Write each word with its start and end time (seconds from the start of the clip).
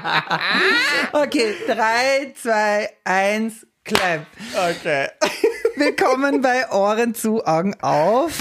Okay, 1.12 1.54
3, 1.66 2.32
2, 2.34 2.88
1, 3.04 3.66
clap. 3.84 4.26
Okay. 4.54 5.08
Willkommen 5.76 6.40
bei 6.40 6.70
Ohren 6.70 7.14
zu, 7.14 7.44
Augen 7.44 7.74
auf. 7.82 8.38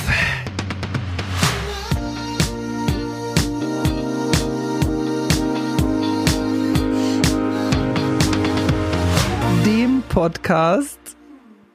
Dem 9.65 10.03
Podcast 10.09 10.99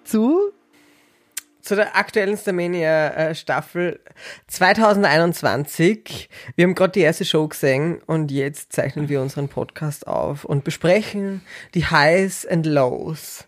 zu 0.04 0.53
Zu 1.64 1.76
der 1.76 1.96
aktuellen 1.96 2.36
Starmania-Staffel 2.36 3.98
2021. 4.48 6.28
Wir 6.56 6.64
haben 6.66 6.74
gerade 6.74 6.92
die 6.92 7.00
erste 7.00 7.24
Show 7.24 7.48
gesehen 7.48 8.02
und 8.04 8.30
jetzt 8.30 8.74
zeichnen 8.74 9.08
wir 9.08 9.22
unseren 9.22 9.48
Podcast 9.48 10.06
auf 10.06 10.44
und 10.44 10.64
besprechen 10.64 11.40
die 11.72 11.86
Highs 11.86 12.44
and 12.44 12.66
Lows 12.66 13.46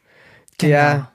der 0.62 0.93
Genau. 0.95 1.09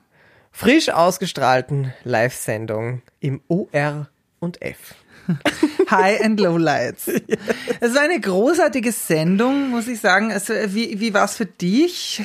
frisch 0.52 0.90
ausgestrahlten 0.90 1.92
Live-Sendung 2.04 3.02
im 3.20 3.42
OR 3.48 4.08
und 4.40 4.62
F. 4.62 4.94
High 5.90 6.22
and 6.22 6.40
Low 6.40 6.58
Lights. 6.58 7.08
Es 7.80 7.96
war 7.96 8.04
eine 8.04 8.20
großartige 8.20 8.92
Sendung, 8.92 9.72
muss 9.72 9.88
ich 9.88 10.00
sagen. 10.00 10.32
Also, 10.32 10.54
wie 10.68 11.00
wie 11.00 11.16
war 11.16 11.26
es 11.26 11.36
für 11.36 11.48
dich? 11.48 12.22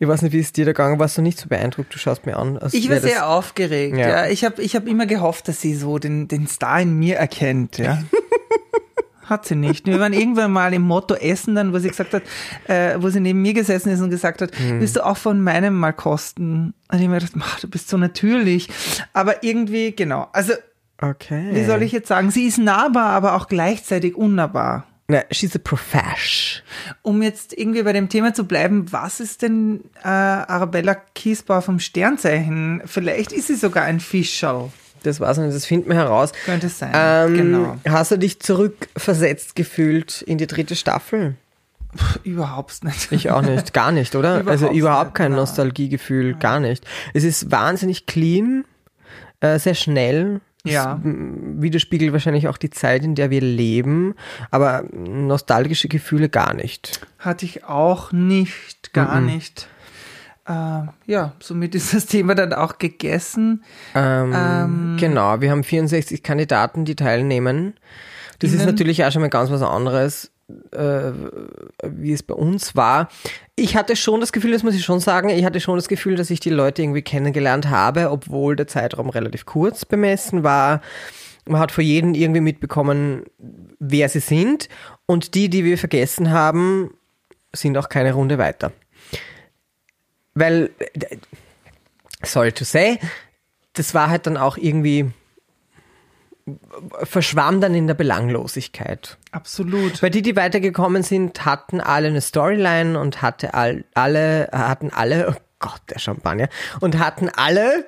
Ich 0.00 0.06
weiß 0.06 0.22
nicht, 0.22 0.32
wie 0.32 0.38
es 0.38 0.52
dir 0.52 0.64
da 0.64 0.72
gegangen 0.72 0.92
war. 0.98 1.04
Warst 1.04 1.18
du 1.18 1.22
nicht 1.22 1.38
so 1.40 1.48
beeindruckt? 1.48 1.92
Du 1.92 1.98
schaust 1.98 2.24
mir 2.24 2.36
an. 2.36 2.58
Ich 2.72 2.88
war 2.88 3.00
sehr 3.00 3.28
aufgeregt. 3.28 3.96
Ja. 3.96 4.08
Ja. 4.08 4.26
Ich 4.28 4.44
habe 4.44 4.62
ich 4.62 4.76
hab 4.76 4.86
immer 4.86 5.06
gehofft, 5.06 5.48
dass 5.48 5.60
sie 5.60 5.74
so 5.74 5.98
den, 5.98 6.28
den 6.28 6.46
Star 6.46 6.80
in 6.80 6.96
mir 6.98 7.16
erkennt. 7.16 7.78
Ja. 7.78 8.02
Hat 9.24 9.44
sie 9.44 9.56
nicht. 9.56 9.86
Wir 9.86 9.98
waren 10.00 10.12
irgendwann 10.14 10.52
mal 10.52 10.72
im 10.72 10.82
Motto 10.82 11.14
Essen 11.14 11.54
dann, 11.54 11.72
wo 11.74 11.78
sie 11.78 11.88
gesagt 11.88 12.14
hat, 12.14 12.22
äh, 12.66 12.96
wo 12.98 13.10
sie 13.10 13.20
neben 13.20 13.42
mir 13.42 13.52
gesessen 13.52 13.90
ist 13.90 14.00
und 14.00 14.08
gesagt 14.08 14.40
hat, 14.40 14.56
Hm. 14.56 14.80
willst 14.80 14.96
du 14.96 15.04
auch 15.04 15.18
von 15.18 15.42
meinem 15.42 15.74
mal 15.74 15.92
kosten? 15.92 16.72
Und 16.90 17.00
ich 17.00 17.08
mir 17.08 17.14
gedacht, 17.18 17.36
"Mach, 17.36 17.60
du 17.60 17.68
bist 17.68 17.88
so 17.90 17.96
natürlich. 17.98 18.68
Aber 19.12 19.42
irgendwie, 19.42 19.94
genau. 19.94 20.28
Also, 20.32 20.54
Okay. 21.00 21.48
wie 21.52 21.64
soll 21.64 21.82
ich 21.82 21.92
jetzt 21.92 22.08
sagen? 22.08 22.30
Sie 22.30 22.46
ist 22.46 22.58
nahbar, 22.58 23.10
aber 23.10 23.34
auch 23.34 23.46
gleichzeitig 23.46 24.16
unnahbar. 24.16 24.84
Na, 25.10 25.22
she's 25.30 25.56
a 25.56 25.58
profesh. 25.58 26.62
Um 27.02 27.22
jetzt 27.22 27.56
irgendwie 27.56 27.82
bei 27.82 27.94
dem 27.94 28.10
Thema 28.10 28.34
zu 28.34 28.44
bleiben, 28.44 28.92
was 28.92 29.20
ist 29.20 29.40
denn 29.40 29.84
äh, 30.02 30.08
Arabella 30.08 30.94
Kiesbauer 30.94 31.62
vom 31.62 31.78
Sternzeichen? 31.80 32.82
Vielleicht 32.84 33.32
ist 33.32 33.46
sie 33.46 33.54
sogar 33.54 33.84
ein 33.84 34.00
Fischerl. 34.00 34.70
Das 35.04 35.20
war's 35.20 35.38
nicht. 35.38 35.54
Das 35.54 35.64
finden 35.64 35.88
wir 35.88 35.96
heraus. 35.96 36.32
Könnte 36.44 36.66
es 36.66 36.78
sein. 36.78 36.92
Ähm, 36.94 37.34
genau. 37.34 37.76
Hast 37.88 38.10
du 38.10 38.18
dich 38.18 38.40
zurückversetzt 38.40 39.56
gefühlt 39.56 40.20
in 40.22 40.36
die 40.36 40.46
dritte 40.46 40.76
Staffel? 40.76 41.36
Überhaupt 42.22 42.84
nicht. 42.84 43.10
Ich 43.12 43.30
auch 43.30 43.40
nicht, 43.40 43.72
gar 43.72 43.92
nicht, 43.92 44.14
oder? 44.14 44.40
Überhaupt 44.40 44.48
also 44.62 44.70
überhaupt 44.70 45.14
kein. 45.14 45.32
Nostalgiegefühl, 45.32 46.34
gar 46.34 46.60
nicht. 46.60 46.84
Es 47.14 47.24
ist 47.24 47.50
wahnsinnig 47.50 48.04
clean, 48.06 48.64
äh, 49.40 49.58
sehr 49.58 49.74
schnell. 49.74 50.40
Ja. 50.64 51.00
Widerspiegelt 51.02 52.12
wahrscheinlich 52.12 52.48
auch 52.48 52.58
die 52.58 52.70
Zeit, 52.70 53.04
in 53.04 53.14
der 53.14 53.30
wir 53.30 53.40
leben, 53.40 54.14
aber 54.50 54.84
nostalgische 54.92 55.88
Gefühle 55.88 56.28
gar 56.28 56.52
nicht. 56.52 57.00
Hatte 57.18 57.44
ich 57.44 57.64
auch 57.64 58.12
nicht, 58.12 58.92
gar 58.92 59.20
nicht. 59.20 59.68
Äh, 60.46 60.82
ja, 61.06 61.32
somit 61.40 61.74
ist 61.74 61.94
das 61.94 62.06
Thema 62.06 62.34
dann 62.34 62.52
auch 62.52 62.78
gegessen. 62.78 63.62
Ähm, 63.94 64.96
Genau, 64.98 65.40
wir 65.40 65.50
haben 65.50 65.62
64 65.62 66.22
Kandidaten, 66.22 66.84
die 66.84 66.96
teilnehmen. 66.96 67.74
Das 68.40 68.52
ist 68.52 68.64
natürlich 68.64 69.04
auch 69.04 69.12
schon 69.12 69.22
mal 69.22 69.30
ganz 69.30 69.50
was 69.50 69.62
anderes, 69.62 70.30
äh, 70.72 71.12
wie 71.84 72.12
es 72.12 72.22
bei 72.22 72.34
uns 72.34 72.74
war. 72.74 73.08
Ich 73.54 73.76
hatte 73.76 73.96
schon 73.96 74.20
das 74.20 74.32
Gefühl, 74.32 74.52
das 74.52 74.62
muss 74.62 74.74
ich 74.74 74.84
schon 74.84 75.00
sagen, 75.00 75.28
ich 75.28 75.44
hatte 75.44 75.60
schon 75.60 75.76
das 75.76 75.88
Gefühl, 75.88 76.16
dass 76.16 76.30
ich 76.30 76.40
die 76.40 76.50
Leute 76.50 76.82
irgendwie 76.82 77.02
kennengelernt 77.02 77.68
habe, 77.68 78.10
obwohl 78.10 78.56
der 78.56 78.66
Zeitraum 78.66 79.10
relativ 79.10 79.44
kurz 79.46 79.84
bemessen 79.84 80.44
war. 80.44 80.80
Man 81.46 81.60
hat 81.60 81.72
vor 81.72 81.84
jedem 81.84 82.14
irgendwie 82.14 82.40
mitbekommen, 82.40 83.24
wer 83.78 84.08
sie 84.08 84.20
sind. 84.20 84.68
Und 85.06 85.34
die, 85.34 85.48
die 85.48 85.64
wir 85.64 85.78
vergessen 85.78 86.30
haben, 86.30 86.94
sind 87.52 87.76
auch 87.76 87.88
keine 87.88 88.12
Runde 88.12 88.38
weiter. 88.38 88.72
Weil, 90.34 90.70
äh, 90.78 91.16
sorry 92.22 92.52
to 92.52 92.64
say, 92.64 92.98
das 93.74 93.94
war 93.94 94.08
halt 94.08 94.26
dann 94.26 94.36
auch 94.36 94.56
irgendwie 94.56 95.10
verschwamm 97.02 97.60
dann 97.60 97.74
in 97.74 97.86
der 97.86 97.94
Belanglosigkeit. 97.94 99.18
Absolut. 99.32 100.02
Weil 100.02 100.10
die, 100.10 100.22
die 100.22 100.36
weitergekommen 100.36 101.02
sind, 101.02 101.44
hatten 101.44 101.80
alle 101.80 102.08
eine 102.08 102.20
Storyline 102.20 102.98
und 102.98 103.22
hatte 103.22 103.54
all, 103.54 103.84
alle, 103.94 104.48
hatten 104.52 104.90
alle, 104.90 105.28
oh 105.30 105.40
Gott, 105.58 105.82
der 105.90 105.98
Champagner, 105.98 106.48
und 106.80 106.98
hatten 106.98 107.28
alle 107.28 107.86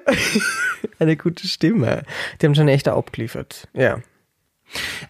eine 0.99 1.17
gute 1.17 1.47
Stimme. 1.47 2.03
Die 2.41 2.47
haben 2.47 2.55
schon 2.55 2.69
echt 2.69 2.89
abgeliefert. 2.89 3.69
Ja. 3.73 4.01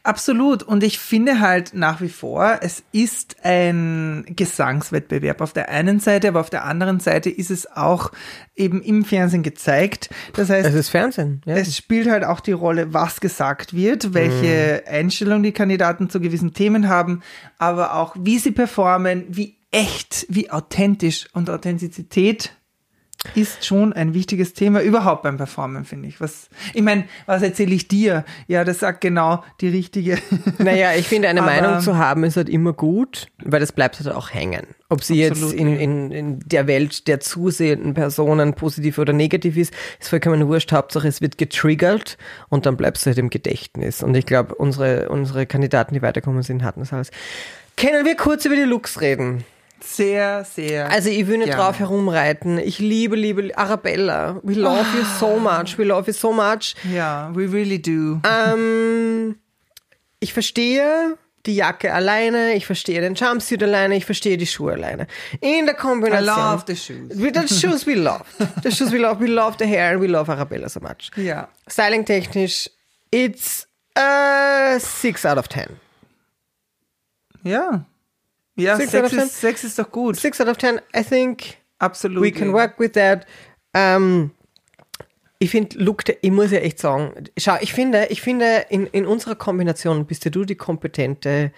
Absolut. 0.02 0.62
Und 0.62 0.82
ich 0.82 0.98
finde 0.98 1.40
halt 1.40 1.74
nach 1.74 2.00
wie 2.00 2.08
vor, 2.08 2.58
es 2.62 2.82
ist 2.92 3.36
ein 3.42 4.24
Gesangswettbewerb 4.28 5.40
auf 5.40 5.52
der 5.52 5.68
einen 5.68 6.00
Seite, 6.00 6.28
aber 6.28 6.40
auf 6.40 6.50
der 6.50 6.64
anderen 6.64 7.00
Seite 7.00 7.30
ist 7.30 7.50
es 7.50 7.70
auch 7.70 8.12
eben 8.56 8.82
im 8.82 9.04
Fernsehen 9.04 9.42
gezeigt. 9.42 10.10
Das 10.34 10.50
heißt, 10.50 10.68
Es 10.68 10.74
ist 10.74 10.88
Fernsehen. 10.88 11.42
Ja. 11.44 11.56
Es 11.56 11.76
spielt 11.76 12.08
halt 12.08 12.24
auch 12.24 12.40
die 12.40 12.52
Rolle, 12.52 12.92
was 12.94 13.20
gesagt 13.20 13.74
wird, 13.74 14.14
welche 14.14 14.84
Einstellung 14.86 15.42
die 15.42 15.52
Kandidaten 15.52 16.10
zu 16.10 16.20
gewissen 16.20 16.54
Themen 16.54 16.88
haben, 16.88 17.22
aber 17.58 17.94
auch 17.94 18.16
wie 18.18 18.38
sie 18.38 18.52
performen, 18.52 19.24
wie 19.28 19.56
echt, 19.70 20.26
wie 20.28 20.50
authentisch 20.50 21.28
und 21.32 21.48
Authentizität 21.48 22.52
ist 23.34 23.64
schon 23.64 23.92
ein 23.92 24.14
wichtiges 24.14 24.52
Thema 24.54 24.80
überhaupt 24.82 25.22
beim 25.22 25.36
Performen, 25.36 25.84
finde 25.84 26.08
ich. 26.08 26.20
Was, 26.20 26.48
ich 26.74 26.82
meine, 26.82 27.04
was 27.26 27.42
erzähle 27.42 27.74
ich 27.74 27.88
dir? 27.88 28.24
Ja, 28.48 28.64
das 28.64 28.80
sagt 28.80 29.00
genau 29.00 29.42
die 29.60 29.68
richtige. 29.68 30.18
Naja, 30.58 30.90
ich 30.96 31.06
finde, 31.08 31.28
eine 31.28 31.42
Aber- 31.42 31.50
Meinung 31.50 31.80
zu 31.80 31.96
haben 31.96 32.24
ist 32.24 32.36
halt 32.36 32.48
immer 32.48 32.72
gut, 32.72 33.28
weil 33.42 33.60
das 33.60 33.72
bleibt 33.72 33.98
halt 33.98 34.08
auch 34.14 34.30
hängen. 34.32 34.66
Ob 34.88 35.04
sie 35.04 35.24
Absolut, 35.26 35.52
jetzt 35.52 35.60
in, 35.60 35.76
in, 35.78 36.10
in 36.10 36.38
der 36.40 36.66
Welt 36.66 37.06
der 37.06 37.20
zusehenden 37.20 37.94
Personen 37.94 38.54
positiv 38.54 38.98
oder 38.98 39.12
negativ 39.12 39.56
ist, 39.56 39.72
ist 40.00 40.08
vollkommen 40.08 40.46
wurscht. 40.48 40.72
Hauptsache, 40.72 41.06
es 41.06 41.20
wird 41.20 41.38
getriggert 41.38 42.18
und 42.48 42.66
dann 42.66 42.76
bleibst 42.76 43.04
du 43.06 43.10
halt 43.10 43.18
im 43.18 43.30
Gedächtnis. 43.30 44.02
Und 44.02 44.14
ich 44.16 44.26
glaube, 44.26 44.54
unsere, 44.56 45.08
unsere 45.08 45.46
Kandidaten, 45.46 45.94
die 45.94 46.02
weiterkommen 46.02 46.42
sind, 46.42 46.62
hatten 46.64 46.80
das 46.80 46.92
alles. 46.92 47.10
Können 47.76 48.04
wir 48.04 48.16
kurz 48.16 48.44
über 48.44 48.56
die 48.56 48.62
Looks 48.62 49.00
reden? 49.00 49.44
Sehr, 49.82 50.44
sehr. 50.44 50.90
Also 50.90 51.08
ich 51.10 51.26
will 51.26 51.38
nicht 51.38 51.48
Gerne. 51.48 51.62
drauf 51.62 51.78
herumreiten. 51.78 52.58
Ich 52.58 52.78
liebe, 52.78 53.16
liebe 53.16 53.50
Arabella. 53.56 54.40
We 54.42 54.54
love 54.54 54.86
you 54.96 55.04
so 55.18 55.38
much. 55.38 55.78
We 55.78 55.84
love 55.84 56.06
you 56.06 56.12
so 56.12 56.32
much. 56.32 56.74
ja, 56.92 57.30
we 57.34 57.50
really 57.50 57.80
do. 57.80 58.20
Ähm, 58.28 59.36
ich 60.20 60.32
verstehe 60.32 61.16
die 61.46 61.54
Jacke 61.56 61.94
alleine, 61.94 62.52
ich 62.54 62.66
verstehe 62.66 63.00
den 63.00 63.14
Jumpsuit 63.14 63.62
alleine, 63.62 63.96
ich 63.96 64.04
verstehe 64.04 64.36
die 64.36 64.46
Schuhe 64.46 64.74
alleine. 64.74 65.06
In 65.40 65.64
der 65.64 65.74
I 65.74 65.78
Kombination. 65.78 66.26
love 66.26 66.64
the 66.66 66.76
shoes. 66.76 67.08
With 67.18 67.32
the 67.34 67.48
shoes 67.48 67.86
we 67.86 67.94
love. 67.94 68.24
The 68.62 68.70
shoes 68.70 68.92
we 68.92 68.98
love. 68.98 69.20
We 69.20 69.26
love 69.26 69.56
the 69.58 69.64
hair 69.66 69.92
and 69.92 70.02
we 70.02 70.06
love 70.06 70.30
Arabella 70.30 70.68
so 70.68 70.80
much. 70.80 71.10
Ja. 71.16 71.48
Styling 71.68 72.04
technisch 72.04 72.68
It's 73.12 73.66
a 73.96 74.78
6 74.78 75.24
out 75.26 75.38
of 75.38 75.48
10. 75.48 75.66
Ja. 77.42 77.84
Ja, 78.56 78.76
Six 78.76 78.90
Sex 78.90 79.00
out 79.04 79.04
of 79.06 79.10
ten? 79.18 79.26
ist, 79.26 79.40
Sex 79.40 79.64
ist 79.64 79.78
doch 79.78 79.90
gut. 79.90 80.16
6 80.16 80.40
out 80.40 80.48
of 80.48 80.58
10, 80.58 80.80
I 80.96 81.02
think 81.02 81.42
Absolut. 81.78 82.22
we 82.22 82.30
can 82.32 82.52
work 82.52 82.78
with 82.78 82.92
that. 82.92 83.26
Ähm, 83.74 84.32
ich 85.38 85.50
finde, 85.50 85.78
der- 86.04 86.16
ich 86.22 86.30
muss 86.30 86.50
ja 86.50 86.58
echt 86.58 86.78
sagen, 86.78 87.12
schau, 87.38 87.56
ich 87.60 87.72
finde, 87.72 88.06
ich 88.10 88.20
finde, 88.20 88.66
in, 88.68 88.86
in 88.88 89.06
unserer 89.06 89.34
Kombination 89.36 90.04
bist 90.06 90.24
ja 90.26 90.30
du 90.30 90.44
die 90.44 90.56
kompetente 90.56 91.52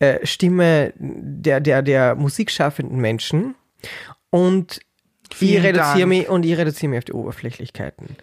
äh, 0.00 0.26
Stimme 0.26 0.92
der, 0.98 1.60
der, 1.60 1.80
der 1.82 2.14
musikschaffenden 2.14 2.98
Menschen 2.98 3.54
und 4.30 4.80
ich 5.30 5.36
Vielen 5.38 5.62
reduziere 5.62 5.98
Dank. 6.00 6.08
mich 6.08 6.28
und 6.28 6.44
ich 6.44 6.58
reduziere 6.58 6.90
mich 6.90 6.98
auf 6.98 7.04
die 7.04 7.12
Oberflächlichkeiten. 7.14 8.16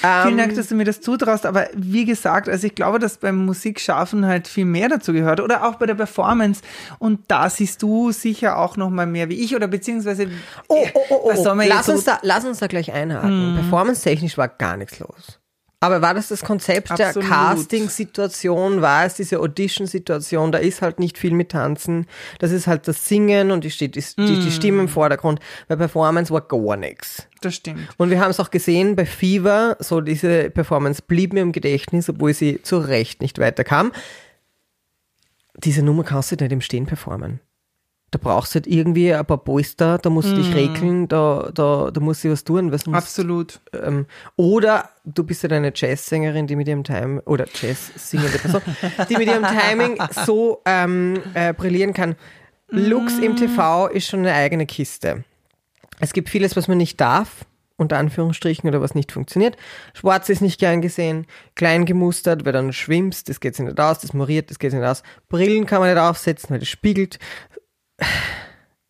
Vielen 0.00 0.28
Ähm, 0.32 0.36
Dank, 0.38 0.54
dass 0.56 0.68
du 0.68 0.74
mir 0.74 0.84
das 0.84 1.00
zutraust, 1.00 1.44
aber 1.46 1.68
wie 1.74 2.04
gesagt, 2.04 2.48
also 2.48 2.66
ich 2.66 2.74
glaube, 2.74 2.98
dass 2.98 3.18
beim 3.18 3.44
Musikschaffen 3.44 4.26
halt 4.26 4.48
viel 4.48 4.64
mehr 4.64 4.88
dazu 4.88 5.12
gehört 5.12 5.40
oder 5.40 5.66
auch 5.68 5.74
bei 5.76 5.86
der 5.86 5.94
Performance 5.94 6.62
und 6.98 7.20
da 7.28 7.50
siehst 7.50 7.82
du 7.82 8.10
sicher 8.12 8.58
auch 8.58 8.76
noch 8.76 8.90
mal 8.90 9.06
mehr 9.06 9.28
wie 9.28 9.42
ich 9.42 9.54
oder 9.54 9.68
beziehungsweise 9.68 10.28
Oh, 10.68 10.86
oh, 10.94 11.00
oh, 11.10 11.20
oh. 11.24 11.28
was 11.30 11.42
soll 11.42 11.54
man 11.54 11.68
lass, 11.68 11.86
so- 11.86 11.92
uns 11.92 12.04
da, 12.04 12.18
lass 12.22 12.44
uns 12.44 12.58
da 12.58 12.66
gleich 12.66 12.92
einhaken. 12.92 13.56
Performance-technisch 13.56 14.38
war 14.38 14.48
gar 14.48 14.76
nichts 14.76 14.98
los. 14.98 15.38
Aber 15.80 16.00
war 16.00 16.14
das 16.14 16.28
das 16.28 16.42
Konzept 16.44 16.96
der 16.96 17.08
Absolut. 17.08 17.28
Casting-Situation? 17.28 18.82
War 18.82 19.04
es 19.04 19.14
diese 19.14 19.40
Audition-Situation? 19.40 20.52
Da 20.52 20.58
ist 20.58 20.80
halt 20.82 20.98
nicht 21.00 21.18
viel 21.18 21.32
mit 21.32 21.50
Tanzen. 21.50 22.06
Das 22.38 22.52
ist 22.52 22.66
halt 22.66 22.86
das 22.88 23.08
Singen 23.08 23.50
und 23.50 23.64
die, 23.64 23.70
steht, 23.70 23.96
die, 23.96 24.04
die, 24.16 24.38
die 24.40 24.50
Stimme 24.52 24.82
im 24.82 24.88
Vordergrund. 24.88 25.40
Bei 25.68 25.76
Performance 25.76 26.32
war 26.32 26.42
gar 26.42 26.76
nichts. 26.76 27.26
Das 27.44 27.54
stimmt. 27.54 27.88
Und 27.96 28.10
wir 28.10 28.20
haben 28.20 28.30
es 28.30 28.40
auch 28.40 28.50
gesehen 28.50 28.96
bei 28.96 29.06
Fever, 29.06 29.76
so 29.80 30.00
diese 30.00 30.50
Performance 30.50 31.02
blieb 31.06 31.32
mir 31.32 31.40
im 31.40 31.52
Gedächtnis, 31.52 32.08
obwohl 32.08 32.34
sie 32.34 32.62
zu 32.62 32.78
Recht 32.78 33.20
nicht 33.20 33.38
weiterkam. 33.38 33.92
Diese 35.56 35.82
Nummer 35.82 36.04
kannst 36.04 36.32
du 36.32 36.36
nicht 36.36 36.52
im 36.52 36.60
Stehen 36.60 36.86
performen. 36.86 37.40
Da 38.10 38.18
brauchst 38.22 38.54
du 38.54 38.56
halt 38.58 38.66
irgendwie 38.66 39.14
ein 39.14 39.24
paar 39.24 39.38
Polster, 39.38 39.96
da 39.96 40.10
musst 40.10 40.32
du 40.32 40.36
dich 40.36 40.54
regeln, 40.54 41.08
da, 41.08 41.50
da, 41.54 41.90
da 41.90 42.00
musst 42.00 42.22
du 42.24 42.30
was 42.30 42.44
tun, 42.44 42.70
weil 42.70 42.78
sonst, 42.78 42.94
Absolut. 42.94 43.60
ähm, 43.72 44.04
oder 44.36 44.90
du 45.06 45.24
bist 45.24 45.42
halt 45.44 45.54
eine 45.54 45.72
Jazzsängerin, 45.74 46.46
die 46.46 46.54
mit 46.54 46.68
ihrem 46.68 46.84
Timing, 46.84 47.20
oder 47.20 47.46
Jazz-singende 47.54 48.38
Person, 48.38 48.60
die 49.08 49.16
mit 49.16 49.28
ihrem 49.28 49.44
Timing 49.44 49.98
so 50.26 50.60
ähm, 50.66 51.22
äh, 51.32 51.54
brillieren 51.54 51.94
kann. 51.94 52.16
Lux 52.68 53.18
im 53.18 53.34
TV 53.36 53.86
ist 53.88 54.08
schon 54.08 54.20
eine 54.20 54.34
eigene 54.34 54.66
Kiste. 54.66 55.24
Es 56.02 56.12
gibt 56.12 56.28
vieles, 56.28 56.56
was 56.56 56.66
man 56.66 56.78
nicht 56.78 57.00
darf, 57.00 57.46
unter 57.76 57.96
Anführungsstrichen, 57.96 58.68
oder 58.68 58.80
was 58.80 58.96
nicht 58.96 59.12
funktioniert. 59.12 59.56
Schwarz 59.94 60.28
ist 60.28 60.42
nicht 60.42 60.58
gern 60.58 60.82
gesehen, 60.82 61.26
klein 61.54 61.86
gemustert, 61.86 62.44
weil 62.44 62.52
dann 62.52 62.72
schwimmst, 62.72 63.28
das 63.28 63.38
geht 63.38 63.54
sich 63.54 63.64
nicht 63.64 63.78
aus, 63.78 64.00
das 64.00 64.12
moriert, 64.12 64.50
das 64.50 64.58
geht 64.58 64.72
sich 64.72 64.80
nicht 64.80 64.88
aus. 64.88 65.04
Brillen 65.28 65.64
kann 65.64 65.80
man 65.80 65.88
nicht 65.88 66.02
aufsetzen, 66.02 66.50
weil 66.50 66.58
das 66.58 66.68
spiegelt. 66.68 67.20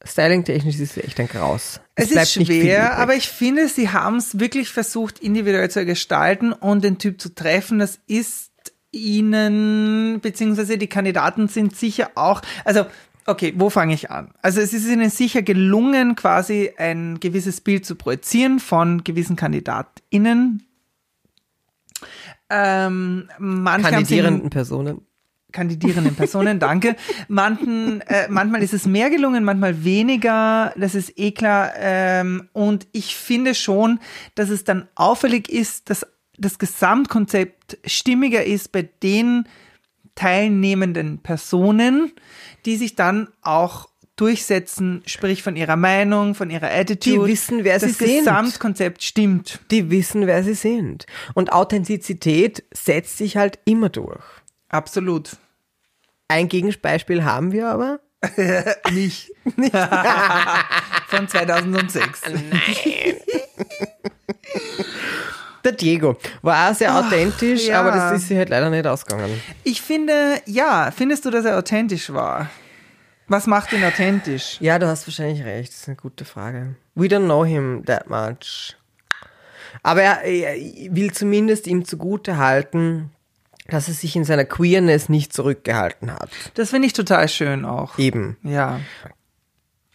Styling-technisch 0.03 0.81
ist 0.81 0.97
es 0.97 1.05
echt 1.05 1.21
ein 1.21 1.29
Graus. 1.29 1.81
Es, 1.97 2.07
ist 2.07 2.13
bleibt 2.13 2.37
nicht 2.39 2.51
viel 2.51 2.63
schwer, 2.63 2.97
aber 2.97 3.15
ich 3.15 3.29
finde, 3.29 3.69
sie 3.69 3.91
haben 3.91 4.17
es 4.17 4.41
wirklich 4.41 4.71
versucht, 4.71 5.19
individuell 5.19 5.71
zu 5.71 5.85
gestalten 5.85 6.55
und 6.55 6.83
den 6.83 6.97
Typ 6.97 7.21
zu 7.21 7.35
treffen. 7.35 7.79
Das 7.79 8.01
ist 8.07 8.53
ihnen, 8.91 10.21
beziehungsweise 10.23 10.79
die 10.79 10.89
Kandidaten 10.89 11.49
sind 11.49 11.77
sicher 11.77 12.13
auch, 12.15 12.41
also, 12.65 12.87
okay, 13.27 13.55
wo 13.57 13.71
fange 13.71 13.95
ich 13.95 14.11
an? 14.11 14.33
Also 14.43 14.61
es 14.61 14.73
ist 14.73 14.89
ihnen 14.89 15.11
sicher 15.11 15.43
gelungen, 15.43 16.17
quasi 16.17 16.71
ein 16.77 17.21
gewisses 17.21 17.61
Bild 17.61 17.87
zu 17.87 17.97
projizieren 17.97 18.61
von 18.61 19.05
gewissen 19.05 19.37
KandidatInnen. 19.37 20.63
Ähm, 22.51 23.29
kandidierenden 23.39 24.51
Personen. 24.51 25.01
kandidierenden 25.53 26.15
Personen, 26.15 26.59
danke. 26.61 26.97
Manchen, 27.29 28.01
äh, 28.03 28.27
manchmal 28.29 28.63
ist 28.63 28.75
es 28.75 28.87
mehr 28.87 29.11
gelungen, 29.11 29.45
manchmal 29.45 29.85
weniger, 29.85 30.75
das 30.77 30.95
ist 30.95 31.19
eh 31.19 31.33
klar. 31.33 31.73
Ähm, 31.77 32.49
und 32.53 32.87
ich 32.93 33.17
finde 33.17 33.55
schon, 33.55 34.01
dass 34.35 34.51
es 34.51 34.65
dann 34.65 34.89
auffällig 34.95 35.49
ist, 35.49 35.89
dass 35.89 36.07
das 36.39 36.59
Gesamtkonzept 36.59 37.79
stimmiger 37.87 38.45
ist 38.45 38.73
bei 38.73 38.83
den 38.83 39.47
teilnehmenden 40.15 41.19
Personen, 41.19 42.13
die 42.65 42.77
sich 42.77 42.95
dann 42.95 43.29
auch 43.43 43.89
durchsetzen, 44.17 45.03
sprich 45.07 45.43
von 45.43 45.57
ihrer 45.57 45.77
Meinung, 45.77 46.35
von 46.35 46.51
ihrer 46.51 46.71
Attitude. 46.71 47.27
Die 47.27 47.33
wissen, 47.33 47.65
wer 47.65 47.81
sie 47.81 47.89
das 47.89 47.99
sind. 47.99 48.19
Gesamtkonzept 48.19 49.03
stimmt. 49.03 49.61
Die 49.71 49.91
wissen, 49.91 50.27
wer 50.27 50.45
sie 50.45 50.55
sind. 50.55 51.07
Und 51.35 51.53
Authentizität 51.53 52.65
setzt 52.73 53.19
sich 53.19 53.37
halt 53.37 53.59
immer 53.65 53.89
durch. 53.89 54.23
Absolut. 54.69 55.37
Ein 56.29 56.49
Gegenbeispiel 56.49 57.25
haben 57.25 57.53
wir 57.53 57.69
aber. 57.69 58.01
Nicht. 58.93 59.33
Von 61.09 61.29
2006. 61.29 62.21
Der 62.23 62.35
Diego 65.83 66.17
war 66.43 66.71
auch 66.71 66.75
sehr 66.75 66.97
authentisch, 66.97 67.67
ja. 67.67 67.81
aber 67.81 67.91
das 67.91 68.13
ist 68.21 68.29
sich 68.29 68.39
halt 68.39 68.49
leider 68.49 68.71
nicht 68.71 68.87
ausgegangen. 68.87 69.41
Ich 69.65 69.83
finde, 69.83 70.41
ja, 70.47 70.91
findest 70.91 71.25
du, 71.25 71.31
dass 71.31 71.45
er 71.45 71.59
authentisch 71.59 72.13
war? 72.13 72.49
Was 73.29 73.47
macht 73.47 73.73
ihn 73.73 73.85
authentisch? 73.85 74.59
Ja, 74.61 74.79
du 74.79 74.87
hast 74.87 75.07
wahrscheinlich 75.07 75.45
recht. 75.45 75.73
Das 75.73 75.81
ist 75.81 75.89
eine 75.89 75.97
gute 75.97 76.25
Frage. 76.25 76.77
We 76.95 77.07
don't 77.07 77.25
know 77.25 77.45
him 77.45 77.83
that 77.87 78.09
much. 78.09 78.77
Aber 79.83 80.03
er, 80.03 80.23
er 80.23 80.55
will 80.95 81.13
zumindest 81.13 81.67
ihm 81.67 81.85
zugute 81.85 82.37
halten, 82.37 83.11
dass 83.69 83.89
er 83.89 83.95
sich 83.95 84.17
in 84.17 84.25
seiner 84.25 84.45
Queerness 84.45 85.09
nicht 85.09 85.33
zurückgehalten 85.33 86.13
hat. 86.13 86.31
Das 86.55 86.71
finde 86.71 86.87
ich 86.87 86.93
total 86.93 87.29
schön 87.29 87.65
auch. 87.65 87.99
Eben. 87.99 88.37
Ja. 88.43 88.81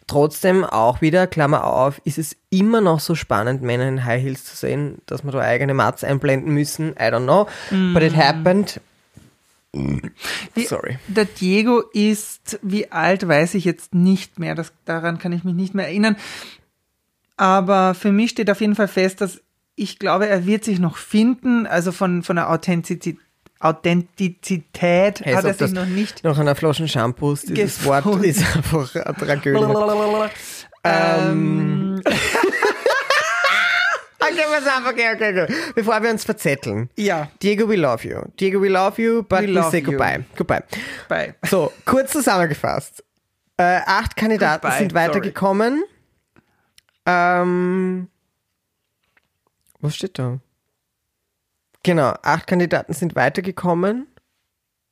Trotzdem 0.07 0.63
auch 0.63 1.01
wieder, 1.01 1.27
Klammer 1.27 1.65
auf, 1.65 1.99
ist 2.05 2.17
es 2.17 2.37
immer 2.49 2.79
noch 2.79 3.01
so 3.01 3.13
spannend, 3.13 3.61
Männer 3.61 3.89
in 3.89 4.05
High 4.05 4.23
Heels 4.23 4.45
zu 4.45 4.55
sehen, 4.55 4.99
dass 5.05 5.25
wir 5.25 5.31
da 5.31 5.39
eigene 5.39 5.73
Mats 5.73 6.03
einblenden 6.03 6.53
müssen. 6.53 6.91
I 6.91 7.11
don't 7.11 7.23
know. 7.23 7.47
But 7.93 8.03
it 8.03 8.15
happened. 8.15 8.79
Wie, 9.73 10.65
Sorry. 10.65 10.97
Der 11.07 11.25
Diego 11.25 11.81
ist, 11.91 12.59
wie 12.61 12.91
alt 12.91 13.27
weiß 13.27 13.53
ich 13.55 13.65
jetzt 13.65 13.93
nicht 13.93 14.39
mehr, 14.39 14.55
das, 14.55 14.71
daran 14.85 15.19
kann 15.19 15.33
ich 15.33 15.43
mich 15.43 15.53
nicht 15.53 15.75
mehr 15.75 15.87
erinnern. 15.87 16.15
Aber 17.35 17.93
für 17.93 18.11
mich 18.11 18.31
steht 18.31 18.49
auf 18.49 18.61
jeden 18.61 18.75
Fall 18.75 18.87
fest, 18.87 19.21
dass 19.21 19.41
ich 19.75 19.99
glaube, 19.99 20.27
er 20.27 20.45
wird 20.45 20.63
sich 20.63 20.79
noch 20.79 20.97
finden. 20.97 21.67
Also 21.67 21.91
von, 21.91 22.23
von 22.23 22.35
der 22.35 22.49
Authentizität, 22.49 23.17
Authentizität 23.59 25.21
Hey, 25.23 25.33
hat 25.33 25.45
er 25.45 25.53
sich 25.53 25.71
noch 25.71 25.85
nicht 25.85 26.23
Nach 26.23 26.37
einer 26.37 26.55
Flasche 26.55 26.87
Shampoos, 26.87 27.41
dieses 27.41 27.83
Wort 27.85 28.03
gefunden. 28.03 28.23
ist 28.29 28.55
einfach 28.55 28.95
eine 28.95 29.15
Tragödie. 29.15 30.29
Ähm, 30.83 32.01
Okay, 34.19 34.43
pass 34.51 34.67
auf, 34.67 34.87
okay, 34.91 35.13
okay, 35.13 35.43
okay. 35.43 35.53
Bevor 35.75 36.01
wir 36.01 36.09
uns 36.09 36.25
verzetteln. 36.25 36.89
ja, 36.97 37.29
Diego, 37.41 37.69
we 37.69 37.75
love 37.75 38.05
you. 38.07 38.21
Diego, 38.39 38.61
we 38.61 38.67
love 38.67 39.01
you, 39.01 39.23
but 39.23 39.41
We 39.41 39.47
we, 39.47 39.71
say 39.71 39.79
you. 39.79 39.85
goodbye. 39.85 40.25
Goodbye. 40.35 40.63
bei. 41.07 41.35
So, 41.45 41.71
kurz 41.85 42.11
zusammengefasst. 42.11 43.03
Äh, 43.57 43.79
acht 43.85 44.15
Kandidaten 44.15 44.63
Goodbye, 44.63 44.79
sind 44.79 44.93
weitergekommen. 44.93 45.83
Ähm, 47.05 48.09
was 49.79 49.95
steht 49.95 50.19
da? 50.19 50.39
Genau, 51.87 52.13
acht 52.21 52.45
Kandidaten 52.47 52.93
sind 52.93 53.15
weitergekommen. 53.15 54.07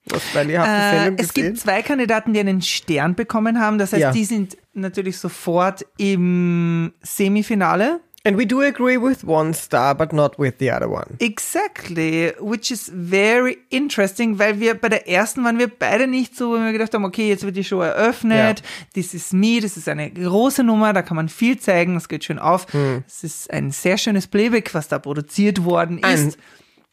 Was, 0.08 0.22
weil 0.34 0.50
ihr 0.50 0.60
habt 0.62 0.70
die 0.70 0.96
Äh, 0.98 1.00
Sendung 1.04 1.20
es 1.26 1.34
gesehen? 1.34 1.48
gibt 1.54 1.60
zwei 1.60 1.82
Kandidaten, 1.82 2.34
die 2.34 2.40
einen 2.40 2.62
Stern 2.62 3.16
bekommen 3.16 3.60
haben. 3.60 3.78
Das 3.80 3.92
heißt, 3.92 4.02
Ja. 4.02 4.12
die 4.12 4.24
sind 4.26 4.56
natürlich 4.74 5.18
sofort 5.18 5.86
im 5.98 6.94
Semifinale. 7.02 8.00
And 8.28 8.38
we 8.40 8.48
do 8.48 8.62
agree 8.62 8.98
with 9.00 9.24
one 9.24 9.54
star, 9.54 9.94
but 9.94 10.12
not 10.14 10.40
with 10.40 10.54
the 10.60 10.72
other 10.72 10.90
one. 10.90 11.06
Exactly, 11.20 12.34
which 12.40 12.72
is 12.72 12.92
very 12.96 13.58
interesting, 13.70 14.40
weil 14.40 14.60
wir 14.60 14.74
bei 14.74 14.90
der 14.90 15.08
ersten 15.08 15.44
waren 15.44 15.60
wir 15.60 15.68
beide 15.68 16.08
nicht 16.08 16.36
so, 16.36 16.50
wo 16.52 16.56
wir 16.60 16.72
gedacht 16.72 16.94
haben, 16.96 17.06
okay, 17.06 17.30
jetzt 17.30 17.44
wird 17.44 17.56
die 17.56 17.64
Show 17.64 17.82
eröffnet, 17.82 18.64
this 18.96 19.14
is 19.14 19.32
me, 19.32 19.60
das 19.62 19.78
ist 19.78 19.88
eine 19.88 20.10
große 20.10 20.64
Nummer, 20.64 20.92
da 20.94 21.04
kann 21.04 21.16
man 21.18 21.30
viel 21.30 21.60
zeigen, 21.60 21.94
das 21.94 22.10
geht 22.10 22.24
schön 22.24 22.40
auf. 22.40 22.66
Hm. 22.74 23.04
Es 23.06 23.24
ist 23.24 23.52
ein 23.52 23.70
sehr 23.70 23.98
schönes 24.00 24.26
Playback, 24.26 24.74
was 24.74 24.88
da 24.88 24.98
produziert 24.98 25.64
worden 25.64 26.04
Ein 26.04 26.30
ist. 26.30 26.40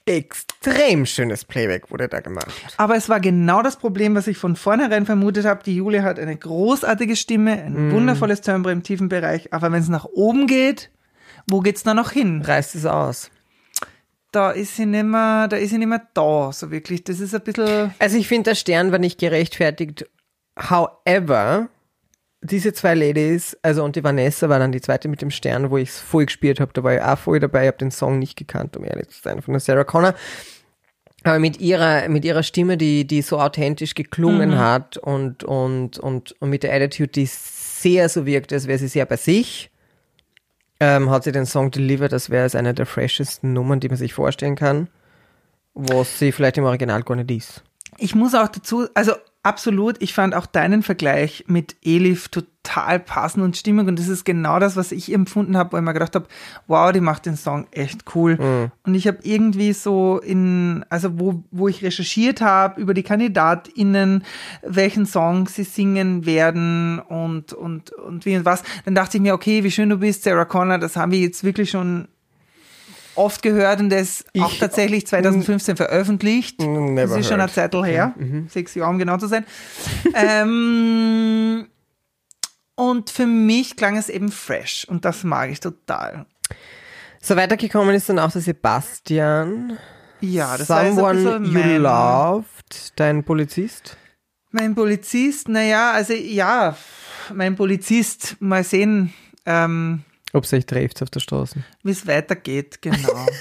Extrem 0.06 1.06
schönes 1.06 1.44
Playback 1.44 1.90
wurde 1.90 2.08
da 2.08 2.20
gemacht. 2.20 2.48
Aber 2.76 2.96
es 2.96 3.08
war 3.08 3.20
genau 3.20 3.62
das 3.62 3.76
Problem, 3.76 4.14
was 4.14 4.26
ich 4.26 4.36
von 4.38 4.56
vornherein 4.56 5.06
vermutet 5.06 5.44
habe. 5.44 5.62
Die 5.64 5.76
Julia 5.76 6.02
hat 6.02 6.18
eine 6.18 6.36
großartige 6.36 7.16
Stimme, 7.16 7.52
ein 7.62 7.74
Hm. 7.76 7.92
wundervolles 7.92 8.40
Timbre 8.40 8.72
im 8.72 8.82
tiefen 8.82 9.08
Bereich, 9.08 9.52
aber 9.52 9.72
wenn 9.72 9.82
es 9.82 9.88
nach 9.88 10.04
oben 10.06 10.46
geht, 10.46 10.90
wo 11.48 11.60
geht's 11.60 11.82
da 11.82 11.94
noch 11.94 12.10
hin? 12.12 12.42
Reißt 12.42 12.74
es 12.74 12.86
aus. 12.86 13.30
Da 14.30 14.50
ist 14.50 14.76
sie 14.76 14.86
nicht 14.86 15.04
mehr, 15.04 15.46
da 15.48 15.56
ist 15.56 15.70
sie 15.70 15.78
nicht 15.78 15.88
mehr 15.88 16.06
da, 16.14 16.52
so 16.52 16.70
wirklich. 16.70 17.04
Das 17.04 17.20
ist 17.20 17.34
ein 17.34 17.42
bisschen, 17.42 17.92
Also 17.98 18.16
ich 18.16 18.28
finde, 18.28 18.50
der 18.50 18.54
Stern 18.54 18.90
war 18.92 18.98
nicht 18.98 19.18
gerechtfertigt. 19.20 20.06
However, 20.58 21.68
diese 22.42 22.72
zwei 22.72 22.94
Ladies, 22.94 23.56
also 23.62 23.84
und 23.84 23.96
die 23.96 24.04
Vanessa 24.04 24.48
war 24.48 24.58
dann 24.58 24.72
die 24.72 24.80
zweite 24.80 25.08
mit 25.08 25.22
dem 25.22 25.30
Stern, 25.30 25.70
wo 25.70 25.78
ich 25.78 25.90
es 25.90 26.00
voll 26.00 26.26
gespielt 26.26 26.60
habe, 26.60 26.72
da 26.72 26.82
war 26.82 26.94
ich 26.94 27.00
auch 27.00 27.18
voll 27.18 27.40
dabei, 27.40 27.62
ich 27.62 27.68
habe 27.68 27.78
den 27.78 27.90
Song 27.90 28.18
nicht 28.18 28.36
gekannt, 28.36 28.76
um 28.76 28.84
ehrlich 28.84 29.08
zu 29.08 29.22
sein, 29.22 29.40
von 29.40 29.54
der 29.54 29.60
Sarah 29.60 29.84
Connor. 29.84 30.14
Aber 31.24 31.38
mit 31.38 31.60
ihrer, 31.60 32.08
mit 32.08 32.24
ihrer 32.24 32.42
Stimme, 32.42 32.76
die, 32.76 33.06
die 33.06 33.22
so 33.22 33.38
authentisch 33.38 33.94
geklungen 33.94 34.50
Mhm. 34.50 34.58
hat 34.58 34.96
und, 34.96 35.44
und, 35.44 35.98
und, 35.98 36.32
und 36.40 36.50
mit 36.50 36.64
der 36.64 36.74
Attitude, 36.74 37.12
die 37.12 37.26
sehr 37.26 38.08
so 38.08 38.26
wirkt, 38.26 38.52
als 38.52 38.66
wäre 38.66 38.78
sie 38.78 38.88
sehr 38.88 39.06
bei 39.06 39.16
sich, 39.16 39.70
ähm, 40.80 41.10
hat 41.10 41.22
sie 41.22 41.30
den 41.30 41.46
Song 41.46 41.70
delivered, 41.70 42.12
als 42.12 42.28
wäre 42.28 42.44
es 42.44 42.56
eine 42.56 42.74
der 42.74 42.86
freshesten 42.86 43.52
Nummern, 43.52 43.78
die 43.78 43.88
man 43.88 43.96
sich 43.96 44.14
vorstellen 44.14 44.56
kann, 44.56 44.88
was 45.74 46.18
sie 46.18 46.32
vielleicht 46.32 46.58
im 46.58 46.64
Original 46.64 47.04
gar 47.04 47.14
nicht 47.14 47.30
ist. 47.30 47.62
Ich 47.98 48.16
muss 48.16 48.34
auch 48.34 48.48
dazu, 48.48 48.88
also 48.94 49.12
absolut, 49.42 50.00
ich 50.00 50.14
fand 50.14 50.34
auch 50.34 50.46
deinen 50.46 50.82
Vergleich 50.82 51.44
mit 51.48 51.76
Elif 51.82 52.28
total 52.28 53.00
passend 53.00 53.42
und 53.42 53.56
stimmig 53.56 53.88
und 53.88 53.98
das 53.98 54.08
ist 54.08 54.24
genau 54.24 54.60
das, 54.60 54.76
was 54.76 54.92
ich 54.92 55.12
empfunden 55.12 55.56
habe, 55.56 55.72
wo 55.72 55.76
ich 55.78 55.82
mir 55.82 55.92
gedacht 55.92 56.14
habe, 56.14 56.26
wow, 56.68 56.92
die 56.92 57.00
macht 57.00 57.26
den 57.26 57.36
Song 57.36 57.66
echt 57.72 58.14
cool. 58.14 58.38
Und 58.84 58.94
ich 58.94 59.08
habe 59.08 59.18
irgendwie 59.22 59.72
so 59.72 60.18
in, 60.18 60.84
also 60.88 61.18
wo, 61.18 61.42
wo 61.50 61.66
ich 61.68 61.82
recherchiert 61.82 62.40
habe 62.40 62.80
über 62.80 62.94
die 62.94 63.02
KandidatInnen, 63.02 64.24
welchen 64.62 65.06
Song 65.06 65.48
sie 65.48 65.64
singen 65.64 66.24
werden 66.24 67.00
und, 67.00 67.52
und, 67.52 67.90
und 67.92 68.24
wie 68.24 68.36
und 68.36 68.44
was, 68.44 68.62
dann 68.84 68.94
dachte 68.94 69.16
ich 69.16 69.22
mir, 69.22 69.34
okay, 69.34 69.64
wie 69.64 69.70
schön 69.70 69.88
du 69.88 69.98
bist, 69.98 70.22
Sarah 70.22 70.44
Connor, 70.44 70.78
das 70.78 70.96
haben 70.96 71.12
wir 71.12 71.18
jetzt 71.18 71.42
wirklich 71.42 71.70
schon 71.70 72.06
oft 73.14 73.42
gehört 73.42 73.80
und 73.80 73.90
das 73.90 74.24
auch 74.38 74.52
Ich- 74.52 74.58
tatsächlich 74.58 75.06
2015 75.06 75.76
veröffentlicht. 75.76 76.60
Mm, 76.60 76.94
never 76.94 77.08
das 77.16 77.20
ist 77.20 77.28
schon 77.28 77.38
heard. 77.40 77.50
ein 77.50 77.54
Zettel 77.54 77.84
her. 77.84 78.14
Sechs 78.48 78.74
Jahre, 78.74 78.90
um 78.90 78.98
genau 78.98 79.16
zu 79.18 79.26
sein. 79.26 79.44
ähm, 80.14 81.66
und 82.74 83.10
für 83.10 83.26
mich 83.26 83.76
klang 83.76 83.96
es 83.96 84.08
eben 84.08 84.30
fresh 84.32 84.86
und 84.88 85.04
das 85.04 85.24
mag 85.24 85.50
ich 85.50 85.60
total. 85.60 86.26
So 87.20 87.36
weitergekommen 87.36 87.94
ist 87.94 88.08
dann 88.08 88.18
auch 88.18 88.32
der 88.32 88.40
Sebastian. 88.40 89.78
Ja, 90.20 90.56
das 90.56 90.68
war 90.68 90.86
Someone 90.86 91.18
bisschen 91.18 91.44
you 91.44 91.52
mein, 91.52 91.82
loved, 91.82 92.92
dein 92.96 93.24
Polizist. 93.24 93.96
mein 94.50 94.74
Polizist. 94.74 95.48
Naja, 95.48 95.92
also 95.92 96.12
ja, 96.14 96.76
mein 97.34 97.54
Polizist, 97.56 98.36
mal 98.40 98.64
sehen, 98.64 99.12
ähm, 99.46 100.02
Ob 100.32 100.44
es 100.44 100.52
euch 100.52 100.66
trifft 100.66 101.02
auf 101.02 101.10
der 101.10 101.20
Straße. 101.20 101.62
wie 101.82 101.90
es 101.90 102.06
weitergeht, 102.06 102.80
genau. 102.82 103.26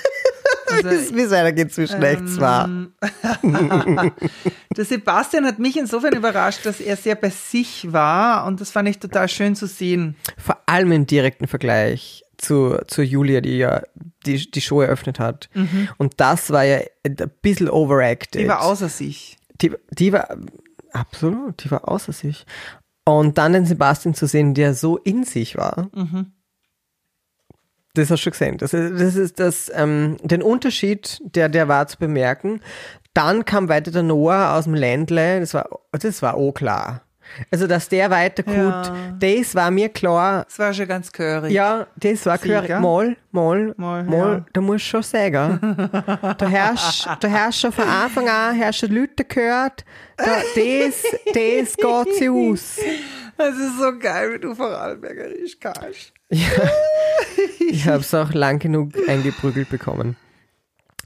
Also, 0.71 1.15
Wie 1.15 1.21
es 1.21 1.31
weitergeht 1.31 1.73
so 1.73 1.85
schlecht 1.85 2.29
zwar. 2.29 2.69
Der 4.77 4.85
Sebastian 4.85 5.45
hat 5.45 5.59
mich 5.59 5.77
insofern 5.77 6.13
überrascht, 6.15 6.65
dass 6.65 6.79
er 6.79 6.95
sehr 6.95 7.15
bei 7.15 7.29
sich 7.29 7.91
war 7.91 8.45
und 8.45 8.61
das 8.61 8.71
fand 8.71 8.87
ich 8.87 8.99
total 8.99 9.27
schön 9.27 9.55
zu 9.55 9.67
sehen. 9.67 10.15
Vor 10.37 10.57
allem 10.65 10.93
im 10.93 11.07
direkten 11.07 11.47
Vergleich 11.47 12.23
zu, 12.37 12.77
zu 12.87 13.01
Julia, 13.01 13.41
die 13.41 13.57
ja 13.57 13.81
die, 14.25 14.49
die 14.49 14.61
Show 14.61 14.81
eröffnet 14.81 15.19
hat. 15.19 15.49
Und 15.97 16.13
das 16.17 16.51
war 16.51 16.63
ja 16.63 16.79
ein 17.03 17.17
bisschen 17.41 17.69
overacted. 17.69 18.41
Mhm. 18.41 18.45
Die 18.45 18.49
war 18.49 18.61
außer 18.61 18.89
sich. 18.89 19.37
Die, 19.61 19.73
die 19.91 20.13
war, 20.13 20.29
absolut, 20.93 21.63
die 21.63 21.71
war 21.71 21.87
außer 21.87 22.13
sich. 22.13 22.45
Und 23.03 23.37
dann 23.37 23.53
den 23.53 23.65
Sebastian 23.65 24.13
zu 24.13 24.25
sehen, 24.25 24.53
der 24.53 24.73
so 24.73 24.97
in 24.97 25.23
sich 25.23 25.57
war. 25.57 25.89
Mhm. 25.93 26.31
Das 27.93 28.09
hast 28.09 28.19
du 28.19 28.23
schon 28.23 28.31
gesehen. 28.31 28.57
Das 28.57 28.73
ist, 28.73 28.99
das 29.01 29.15
ist 29.15 29.39
das, 29.39 29.71
ähm, 29.75 30.17
den 30.23 30.41
Unterschied, 30.41 31.19
der, 31.23 31.49
der 31.49 31.67
war 31.67 31.87
zu 31.87 31.97
bemerken. 31.97 32.61
Dann 33.13 33.43
kam 33.43 33.67
weiter 33.67 33.91
der 33.91 34.03
Noah 34.03 34.55
aus 34.57 34.63
dem 34.63 34.73
Ländle. 34.75 35.41
Das 35.41 35.53
war, 35.53 35.67
das 35.91 36.21
war 36.21 36.35
auch 36.35 36.53
klar. 36.53 37.01
Also, 37.49 37.65
dass 37.67 37.87
der 37.87 38.09
weiter 38.09 38.43
gut, 38.43 38.55
Ja. 38.55 38.93
das 39.19 39.55
war 39.55 39.71
mir 39.71 39.87
klar. 39.89 40.43
Das 40.45 40.59
war 40.59 40.73
schon 40.73 40.87
ganz 40.87 41.11
gehörig. 41.11 41.51
Ja, 41.53 41.87
das 41.95 42.25
war 42.25 42.37
Sicher? 42.37 42.61
klar. 42.61 42.79
Mal, 42.81 43.15
mal, 43.31 43.73
Mal, 43.77 44.03
mal, 44.03 44.33
ja. 44.39 44.45
da 44.51 44.61
musst 44.61 44.85
du 44.85 44.89
schon 44.89 45.03
sagen. 45.03 45.59
Da 46.37 46.51
hast, 46.51 47.07
da 47.19 47.31
hast 47.31 47.59
schon 47.61 47.71
von 47.71 47.87
Anfang 47.87 48.27
an, 48.27 48.57
du 48.81 48.87
Leute 48.87 49.23
gehört, 49.25 49.85
da, 50.17 50.25
das, 50.25 51.03
das 51.33 51.75
geht 51.77 52.15
sie 52.17 52.29
aus. 52.29 52.79
Das 53.37 53.55
ist 53.57 53.77
so 53.79 53.97
geil, 53.97 54.33
wie 54.33 54.39
du 54.39 54.53
Vorarlbergerisch 54.53 55.57
kannst. 55.59 56.13
Ich 57.73 57.87
habe 57.87 57.99
es 58.01 58.13
auch 58.13 58.33
lang 58.33 58.59
genug 58.59 58.91
eingeprügelt 59.07 59.69
bekommen. 59.69 60.17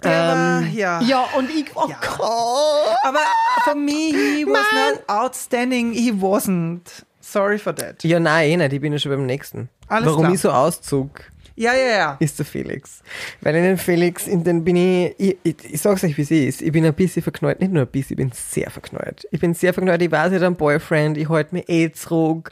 Aber, 0.02 0.64
ja. 0.74 1.00
Ja, 1.02 1.26
und 1.38 1.50
ich, 1.50 1.66
oh 1.76 1.88
Ja. 1.90 1.98
Gott. 2.18 2.98
Aber 3.04 3.20
for 3.64 3.76
me, 3.76 3.92
he 3.92 4.46
was 4.46 4.54
Mann. 4.74 4.94
not 4.96 5.04
outstanding. 5.10 5.94
He 5.94 6.12
wasn't. 6.12 7.06
Sorry 7.22 7.58
for 7.60 7.74
that. 7.76 8.04
Ja, 8.04 8.20
nein, 8.20 8.50
eh 8.52 8.58
nicht, 8.58 8.74
ich 8.74 8.82
bin 8.82 8.94
ja 8.94 9.00
schon 9.00 9.12
beim 9.12 9.26
nächsten. 9.26 9.70
Alles 9.88 10.08
Warum 10.08 10.22
klar. 10.22 10.34
ich 10.34 10.40
so 10.42 10.52
auszug, 10.52 11.10
Ja, 11.56 11.74
ja, 11.74 11.88
ja. 11.98 12.18
ist 12.20 12.38
der 12.40 12.46
Felix. 12.46 13.02
Weil 13.42 13.56
in 13.56 13.64
den 13.64 13.78
Felix, 13.78 14.28
in 14.28 14.44
den 14.44 14.64
bin 14.64 14.76
ich, 14.76 15.16
ich, 15.20 15.38
ich, 15.44 15.56
ich 15.74 15.82
sag's 15.82 16.04
euch, 16.04 16.18
wie 16.18 16.22
es 16.24 16.32
ist, 16.32 16.62
ich 16.62 16.72
bin 16.72 16.86
ein 16.86 16.94
bisschen 16.94 17.22
verknallt, 17.24 17.62
nicht 17.62 17.72
nur 17.72 17.84
ein 17.84 17.88
bisschen, 17.88 18.14
ich 18.14 18.18
bin 18.18 18.32
sehr 18.34 18.70
verknallt. 18.70 19.28
Ich 19.32 19.40
bin 19.40 19.54
sehr 19.54 19.74
verknallt, 19.74 20.02
ich 20.02 20.12
weiß, 20.12 20.32
ich 20.32 20.36
habe 20.36 20.48
einen 20.48 20.56
Boyfriend, 20.56 21.18
ich 21.18 21.30
halte 21.30 21.54
mich 21.56 21.70
eh 21.70 21.92
zurück, 21.92 22.52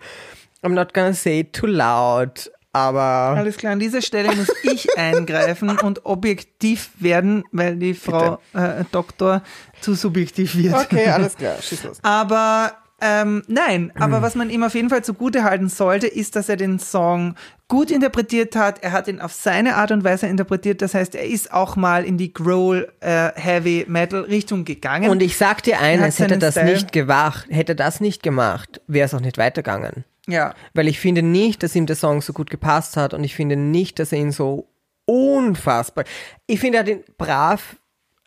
I'm 0.63 0.69
not 0.69 0.93
gonna 0.93 1.13
say 1.13 1.41
it 1.41 1.53
too 1.53 1.67
loud, 1.67 2.51
aber 2.73 3.37
Alles 3.37 3.57
klar, 3.57 3.73
an 3.73 3.79
dieser 3.79 4.01
Stelle 4.01 4.35
muss 4.35 4.49
ich 4.63 4.87
eingreifen 4.97 5.77
und 5.77 6.05
objektiv 6.05 6.89
werden, 6.99 7.43
weil 7.51 7.77
die 7.77 7.93
Frau 7.93 8.39
äh, 8.53 8.83
Doktor 8.91 9.43
zu 9.79 9.93
subjektiv 9.93 10.57
wird. 10.57 10.73
okay, 10.73 11.07
alles 11.07 11.37
klar, 11.37 11.55
schieß 11.61 11.83
los. 11.83 11.97
Aber 12.01 12.73
ähm, 12.99 13.43
nein, 13.47 13.91
aber 13.99 14.21
was 14.21 14.33
man 14.35 14.49
ihm 14.49 14.63
auf 14.63 14.75
jeden 14.75 14.89
Fall 14.89 15.03
zugute 15.03 15.43
halten 15.43 15.67
sollte, 15.67 16.07
ist, 16.07 16.37
dass 16.37 16.47
er 16.47 16.55
den 16.55 16.79
Song 16.79 17.35
gut 17.67 17.91
interpretiert 17.91 18.55
hat. 18.55 18.81
Er 18.81 18.93
hat 18.93 19.09
ihn 19.09 19.19
auf 19.19 19.33
seine 19.33 19.75
Art 19.75 19.91
und 19.91 20.05
Weise 20.05 20.27
interpretiert. 20.27 20.81
Das 20.81 20.93
heißt, 20.93 21.13
er 21.15 21.25
ist 21.25 21.51
auch 21.51 21.75
mal 21.75 22.05
in 22.05 22.17
die 22.17 22.31
Growl 22.31 22.91
äh, 23.01 23.31
Heavy 23.35 23.85
Metal 23.89 24.21
Richtung 24.21 24.63
gegangen. 24.63 25.09
Und 25.09 25.21
ich 25.21 25.37
sag 25.37 25.63
dir 25.63 25.79
eines, 25.79 26.17
hätte 26.17 26.29
seinen 26.29 26.39
das 26.39 26.53
Style. 26.53 26.71
nicht 26.71 26.91
gewacht, 26.93 27.47
hätte 27.49 27.75
das 27.75 27.99
nicht 27.99 28.23
gemacht, 28.23 28.79
wäre 28.87 29.05
es 29.05 29.13
auch 29.13 29.19
nicht 29.19 29.37
weitergegangen. 29.37 30.05
Ja, 30.27 30.53
Weil 30.73 30.87
ich 30.87 30.99
finde 30.99 31.21
nicht, 31.21 31.63
dass 31.63 31.75
ihm 31.75 31.85
der 31.85 31.95
Song 31.95 32.21
so 32.21 32.33
gut 32.33 32.49
gepasst 32.49 32.95
hat 32.95 33.13
und 33.13 33.23
ich 33.23 33.35
finde 33.35 33.55
nicht, 33.55 33.99
dass 33.99 34.11
er 34.11 34.19
ihn 34.19 34.31
so 34.31 34.67
unfassbar. 35.05 36.05
Ich 36.47 36.59
finde, 36.59 36.77
er 36.77 36.83
hat 36.83 36.89
ihn 36.89 37.03
brav 37.17 37.75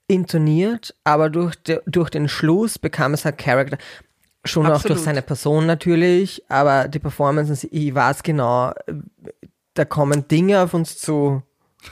intoniert, 0.06 0.94
aber 1.04 1.30
durch, 1.30 1.56
de, 1.56 1.80
durch 1.86 2.10
den 2.10 2.28
Schluss 2.28 2.78
bekam 2.78 3.14
es 3.14 3.24
halt 3.24 3.38
Charakter. 3.38 3.78
Schon 4.44 4.66
auch 4.66 4.74
Absolut. 4.74 4.98
durch 4.98 5.04
seine 5.04 5.22
Person 5.22 5.66
natürlich, 5.66 6.42
aber 6.48 6.86
die 6.86 7.00
Performance, 7.00 7.66
ich 7.66 7.94
weiß 7.94 8.22
genau, 8.22 8.72
da 9.74 9.84
kommen 9.84 10.28
Dinge 10.28 10.60
auf 10.62 10.72
uns 10.72 10.98
zu, 10.98 11.42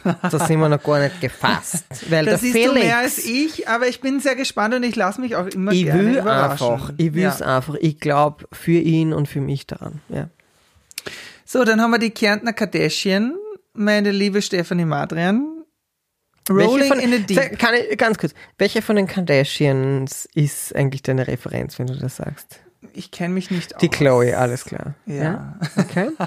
da 0.05 0.39
sind 0.47 0.61
wir 0.61 0.69
noch 0.69 0.83
gar 0.83 1.01
nicht 1.01 1.21
gefasst. 1.21 1.85
Weil 2.09 2.25
das 2.25 2.41
der 2.41 2.51
siehst 2.51 2.53
Felix, 2.53 2.75
du 2.75 2.87
mehr 2.87 2.99
als 2.99 3.19
ich, 3.19 3.69
aber 3.69 3.89
ich 3.89 4.01
bin 4.01 4.21
sehr 4.21 4.37
gespannt 4.37 4.75
und 4.75 4.83
ich 4.83 4.97
lasse 4.97 5.21
mich 5.21 5.37
auch 5.37 5.47
immer 5.47 5.73
ich 5.73 5.85
gerne 5.85 6.01
will 6.01 6.19
überraschen. 6.19 6.69
einfach, 6.69 6.93
ich 6.97 7.15
will 7.15 7.25
es 7.25 7.39
ja. 7.39 7.57
einfach, 7.57 7.75
ich 7.81 8.01
glaube 8.01 8.47
für 8.53 8.79
ihn 8.79 9.13
und 9.13 9.29
für 9.29 9.41
mich 9.41 9.67
daran. 9.67 10.01
Ja. 10.09 10.29
So, 11.45 11.65
dann 11.65 11.81
haben 11.81 11.91
wir 11.91 11.99
die 11.99 12.11
Kärntner 12.11 12.53
Kardashian, 12.53 13.35
meine 13.73 14.11
liebe 14.11 14.43
Stephanie 14.43 14.85
Madrian. 14.85 15.51
Rolling 16.51 16.89
von, 16.89 16.99
in 16.99 17.11
the 17.13 17.23
Deep. 17.23 17.59
Kann 17.59 17.75
ich, 17.75 17.97
ganz 17.97 18.19
kurz, 18.19 18.35
welche 18.59 18.83
von 18.83 18.97
den 18.97 19.07
Kardashians 19.07 20.29
ist 20.35 20.75
eigentlich 20.77 21.03
deine 21.03 21.27
Referenz, 21.27 21.79
wenn 21.79 21.87
du 21.87 21.97
das 21.97 22.17
sagst? 22.17 22.61
Ich 22.93 23.11
kenne 23.11 23.35
mich 23.35 23.51
nicht 23.51 23.75
Die 23.81 23.89
aus. 23.89 23.97
Chloe, 23.97 24.37
alles 24.37 24.65
klar. 24.65 24.95
Ja. 25.07 25.59
Okay. 25.77 26.11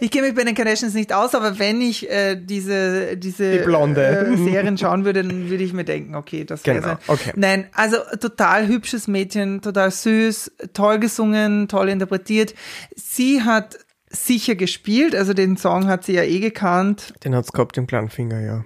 Ich 0.00 0.10
kenne 0.10 0.26
mich 0.28 0.36
bei 0.36 0.44
den 0.44 0.54
Kardashians 0.54 0.94
nicht 0.94 1.12
aus, 1.12 1.34
aber 1.34 1.58
wenn 1.58 1.80
ich 1.80 2.08
äh, 2.10 2.36
diese, 2.36 3.16
diese 3.16 3.58
Die 3.58 3.64
Blonde. 3.64 4.04
Äh, 4.06 4.36
Serien 4.36 4.76
schauen 4.76 5.04
würde, 5.04 5.22
dann 5.22 5.48
würde 5.48 5.64
ich 5.64 5.72
mir 5.72 5.84
denken, 5.84 6.14
okay, 6.14 6.44
das 6.44 6.64
wäre 6.66 6.80
Genau, 6.80 6.96
okay. 7.08 7.32
Nein, 7.36 7.66
also 7.72 7.96
total 8.20 8.68
hübsches 8.68 9.08
Mädchen, 9.08 9.62
total 9.62 9.90
süß, 9.90 10.52
toll 10.74 10.98
gesungen, 10.98 11.68
toll 11.68 11.88
interpretiert. 11.88 12.54
Sie 12.94 13.42
hat 13.42 13.78
sicher 14.10 14.54
gespielt, 14.54 15.16
also 15.16 15.34
den 15.34 15.56
Song 15.56 15.86
hat 15.88 16.04
sie 16.04 16.12
ja 16.14 16.22
eh 16.22 16.40
gekannt. 16.40 17.14
Den 17.24 17.34
hat's 17.34 17.52
gehabt 17.52 17.76
im 17.78 17.86
kleinen 17.86 18.10
Finger, 18.10 18.40
ja. 18.40 18.64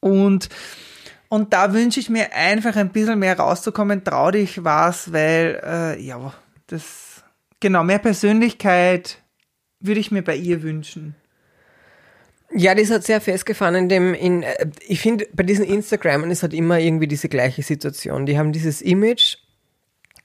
Und, 0.00 0.48
und 1.32 1.54
da 1.54 1.72
wünsche 1.72 1.98
ich 1.98 2.10
mir 2.10 2.34
einfach 2.34 2.76
ein 2.76 2.90
bisschen 2.90 3.18
mehr 3.18 3.38
rauszukommen. 3.38 4.04
Trau 4.04 4.30
dich 4.30 4.64
was, 4.64 5.14
weil, 5.14 5.62
äh, 5.64 5.98
ja, 5.98 6.34
das, 6.66 7.24
genau, 7.58 7.82
mehr 7.84 8.00
Persönlichkeit 8.00 9.16
würde 9.80 10.00
ich 10.00 10.10
mir 10.10 10.20
bei 10.20 10.36
ihr 10.36 10.62
wünschen. 10.62 11.14
Ja, 12.54 12.74
das 12.74 12.90
hat 12.90 13.04
sehr 13.04 13.22
festgefahren 13.22 13.76
in 13.76 13.88
dem, 13.88 14.12
in, 14.12 14.42
äh, 14.42 14.66
ich 14.86 15.00
finde, 15.00 15.26
bei 15.32 15.42
diesen 15.42 15.64
Instagramern 15.64 16.30
ist 16.30 16.42
halt 16.42 16.52
immer 16.52 16.78
irgendwie 16.78 17.08
diese 17.08 17.30
gleiche 17.30 17.62
Situation. 17.62 18.26
Die 18.26 18.36
haben 18.36 18.52
dieses 18.52 18.82
Image, 18.82 19.38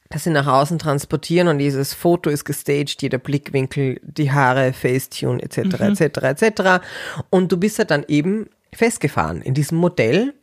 das 0.10 0.26
sie 0.26 0.30
nach 0.32 0.48
außen 0.48 0.78
transportieren 0.78 1.48
und 1.48 1.60
dieses 1.60 1.94
Foto 1.94 2.30
ist 2.30 2.44
gestaged, 2.44 3.02
jeder 3.02 3.18
Blickwinkel, 3.18 4.02
die 4.04 4.34
Haare, 4.34 4.74
Facetune, 4.74 5.42
etc., 5.42 5.58
etc., 5.80 6.42
etc. 6.42 6.86
Und 7.30 7.50
du 7.54 7.56
bist 7.56 7.80
halt 7.80 7.92
dann 7.92 8.04
eben 8.10 8.50
festgefahren 8.74 9.42
in 9.42 9.54
diesem 9.54 9.78
Modell, 9.78 10.34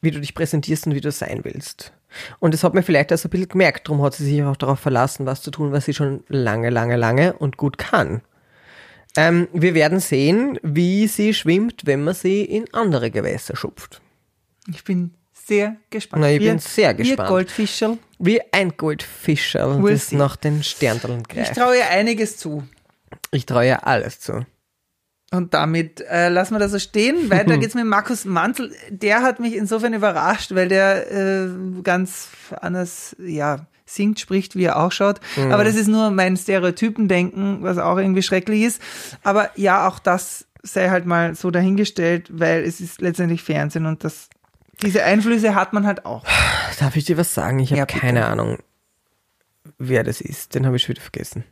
wie 0.00 0.10
du 0.10 0.20
dich 0.20 0.34
präsentierst 0.34 0.86
und 0.86 0.94
wie 0.94 1.00
du 1.00 1.10
sein 1.12 1.40
willst. 1.44 1.92
Und 2.40 2.54
das 2.54 2.64
hat 2.64 2.74
mir 2.74 2.82
vielleicht 2.82 3.12
auch 3.12 3.18
so 3.18 3.28
ein 3.28 3.30
bisschen 3.30 3.48
gemerkt, 3.48 3.86
darum 3.88 4.02
hat 4.02 4.14
sie 4.14 4.24
sich 4.24 4.42
auch 4.42 4.56
darauf 4.56 4.80
verlassen, 4.80 5.26
was 5.26 5.42
zu 5.42 5.50
tun, 5.50 5.72
was 5.72 5.84
sie 5.84 5.94
schon 5.94 6.24
lange, 6.28 6.70
lange, 6.70 6.96
lange 6.96 7.34
und 7.34 7.56
gut 7.56 7.78
kann. 7.78 8.22
Ähm, 9.16 9.48
wir 9.52 9.74
werden 9.74 10.00
sehen, 10.00 10.58
wie 10.62 11.06
sie 11.06 11.34
schwimmt, 11.34 11.82
wenn 11.84 12.04
man 12.04 12.14
sie 12.14 12.44
in 12.44 12.72
andere 12.72 13.10
Gewässer 13.10 13.56
schupft. 13.56 14.00
Ich 14.68 14.84
bin 14.84 15.14
sehr 15.32 15.76
gespannt. 15.90 16.22
Na, 16.22 16.30
ich 16.30 16.40
wir, 16.40 16.50
bin 16.50 16.58
sehr 16.60 16.94
gespannt. 16.94 17.28
Goldfischerl. 17.28 17.98
Wie 18.18 18.40
ein 18.52 18.76
Goldfischerl, 18.76 19.82
das 19.82 20.12
nach 20.12 20.36
den 20.36 20.62
Sternteln 20.62 21.22
Ich 21.22 21.28
greift. 21.28 21.54
traue 21.56 21.76
ihr 21.78 21.88
einiges 21.90 22.36
zu. 22.36 22.62
Ich 23.32 23.46
traue 23.46 23.66
ja 23.66 23.78
alles 23.80 24.20
zu. 24.20 24.46
Und 25.32 25.54
damit 25.54 26.00
äh, 26.00 26.28
lassen 26.28 26.54
wir 26.54 26.58
das 26.58 26.72
so 26.72 26.78
stehen. 26.78 27.30
Weiter 27.30 27.56
geht's 27.58 27.74
mit 27.74 27.84
Markus 27.86 28.24
Mantel. 28.24 28.72
Der 28.88 29.22
hat 29.22 29.38
mich 29.38 29.54
insofern 29.54 29.94
überrascht, 29.94 30.54
weil 30.54 30.68
der 30.68 31.10
äh, 31.12 31.48
ganz 31.82 32.28
anders, 32.60 33.14
ja, 33.18 33.66
singt, 33.86 34.20
spricht, 34.20 34.56
wie 34.56 34.64
er 34.64 34.78
auch 34.78 34.92
schaut. 34.92 35.20
Aber 35.50 35.64
das 35.64 35.74
ist 35.74 35.88
nur 35.88 36.10
mein 36.10 36.36
Stereotypendenken, 36.36 37.62
was 37.62 37.78
auch 37.78 37.98
irgendwie 37.98 38.22
schrecklich 38.22 38.62
ist. 38.62 38.82
Aber 39.24 39.50
ja, 39.56 39.88
auch 39.88 39.98
das 39.98 40.46
sei 40.62 40.90
halt 40.90 41.06
mal 41.06 41.34
so 41.34 41.50
dahingestellt, 41.50 42.28
weil 42.30 42.62
es 42.62 42.80
ist 42.80 43.00
letztendlich 43.00 43.42
Fernsehen 43.42 43.86
und 43.86 44.04
das, 44.04 44.28
diese 44.82 45.02
Einflüsse 45.02 45.54
hat 45.54 45.72
man 45.72 45.86
halt 45.86 46.04
auch. 46.06 46.24
Darf 46.78 46.96
ich 46.96 47.04
dir 47.04 47.16
was 47.16 47.34
sagen? 47.34 47.58
Ich 47.58 47.70
habe 47.72 47.78
Ja, 47.78 47.86
keine 47.86 48.26
Ahnung, 48.26 48.58
wer 49.78 50.04
das 50.04 50.20
ist. 50.20 50.54
Den 50.54 50.66
habe 50.66 50.76
ich 50.76 50.82
schon 50.82 50.94
wieder 50.94 51.02
vergessen. 51.02 51.44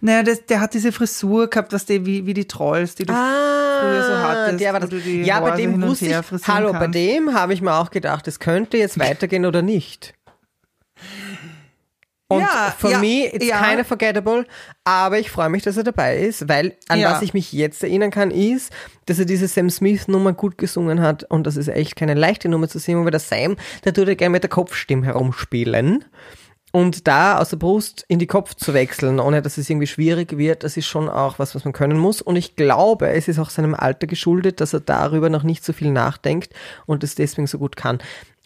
Naja, 0.00 0.22
das, 0.22 0.46
der 0.46 0.60
hat 0.60 0.74
diese 0.74 0.92
Frisur 0.92 1.48
gehabt, 1.48 1.72
was 1.72 1.84
die, 1.84 2.06
wie, 2.06 2.26
wie 2.26 2.34
die 2.34 2.46
Trolls, 2.48 2.94
die 2.94 3.04
du 3.04 3.12
früher 3.12 4.02
so 4.06 4.18
hattest, 4.18 4.54
Ah, 4.54 4.56
der 4.58 4.72
war 4.72 4.80
das. 4.80 4.90
Ja, 5.04 5.40
bei 5.40 5.50
Haare 5.50 5.56
so 5.56 5.62
dem 5.62 5.82
wusste 5.82 6.06
ich, 6.06 6.48
hallo, 6.48 6.72
bei 6.72 6.78
kannst. 6.80 6.94
dem 6.94 7.34
habe 7.34 7.52
ich 7.52 7.60
mir 7.60 7.74
auch 7.74 7.90
gedacht, 7.90 8.26
es 8.28 8.38
könnte 8.40 8.78
jetzt 8.78 8.98
weitergehen 8.98 9.44
oder 9.44 9.62
nicht. 9.62 10.14
Und 12.28 12.40
Ja, 12.40 12.74
for 12.76 12.90
ja, 12.90 12.98
me, 12.98 13.26
it's 13.32 13.46
ja. 13.46 13.78
of 13.78 13.86
forgettable, 13.86 14.46
aber 14.82 15.18
ich 15.20 15.30
freue 15.30 15.48
mich, 15.48 15.62
dass 15.62 15.76
er 15.76 15.84
dabei 15.84 16.18
ist, 16.18 16.48
weil 16.48 16.74
an 16.88 16.98
Ja. 16.98 17.12
was 17.12 17.22
ich 17.22 17.34
mich 17.34 17.52
jetzt 17.52 17.84
erinnern 17.84 18.10
kann, 18.10 18.32
ist, 18.32 18.72
dass 19.04 19.20
er 19.20 19.26
diese 19.26 19.46
Sam 19.46 19.70
Smith-Nummer 19.70 20.32
gut 20.32 20.58
gesungen 20.58 21.02
hat 21.02 21.22
und 21.24 21.46
das 21.46 21.56
ist 21.56 21.68
echt 21.68 21.94
keine 21.94 22.14
leichte 22.14 22.48
Nummer 22.48 22.66
zu 22.68 22.80
singen, 22.80 23.04
weil 23.04 23.12
der 23.12 23.20
Sam, 23.20 23.56
der 23.84 23.94
tut 23.94 24.08
ja 24.08 24.14
gerne 24.14 24.32
mit 24.32 24.42
der 24.42 24.50
Kopfstimme 24.50 25.06
herumspielen. 25.06 26.04
Und 26.76 27.08
da 27.08 27.38
aus 27.38 27.48
der 27.48 27.56
Brust 27.56 28.04
in 28.06 28.18
die 28.18 28.26
Kopf 28.26 28.52
zu 28.54 28.74
wechseln, 28.74 29.18
ohne 29.18 29.40
dass 29.40 29.56
es 29.56 29.70
irgendwie 29.70 29.86
schwierig 29.86 30.36
wird, 30.36 30.62
das 30.62 30.76
ist 30.76 30.84
schon 30.84 31.08
auch 31.08 31.38
was, 31.38 31.54
was 31.54 31.64
man 31.64 31.72
können 31.72 31.96
muss. 31.96 32.20
Und 32.20 32.36
ich 32.36 32.54
glaube, 32.54 33.08
es 33.08 33.28
ist 33.28 33.38
auch 33.38 33.48
seinem 33.48 33.74
Alter 33.74 34.06
geschuldet, 34.06 34.60
dass 34.60 34.74
er 34.74 34.80
darüber 34.80 35.30
noch 35.30 35.42
nicht 35.42 35.64
so 35.64 35.72
viel 35.72 35.90
nachdenkt 35.90 36.52
und 36.84 37.02
es 37.02 37.14
deswegen 37.14 37.46
so 37.46 37.56
gut 37.56 37.76
kann. 37.76 38.00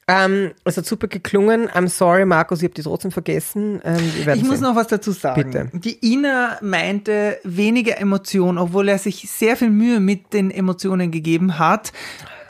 Ähm, 0.07 0.53
es 0.65 0.77
hat 0.77 0.87
super 0.87 1.09
geklungen. 1.09 1.69
I'm 1.71 1.89
sorry, 1.89 2.25
Markus, 2.25 2.61
ich 2.61 2.67
habe 2.67 2.75
die 2.75 2.83
trotzdem 2.85 3.11
vergessen. 3.11 3.81
Ähm, 3.85 4.13
Ich 4.17 4.45
muss 4.45 4.59
sehen. 4.59 4.63
noch 4.63 4.77
was 4.77 4.87
dazu 4.87 5.11
sagen. 5.11 5.51
Bitte. 5.51 5.69
Die 5.73 6.13
Ina 6.13 6.59
meinte 6.63 7.37
weniger 7.43 7.99
Emotion, 7.99 8.59
obwohl 8.59 8.91
er 8.91 8.99
sich 8.99 9.29
sehr 9.29 9.57
viel 9.57 9.71
Mühe 9.71 9.99
mit 9.99 10.33
den 10.35 10.53
Emotionen 10.53 11.11
gegeben 11.11 11.59
hat, 11.59 11.93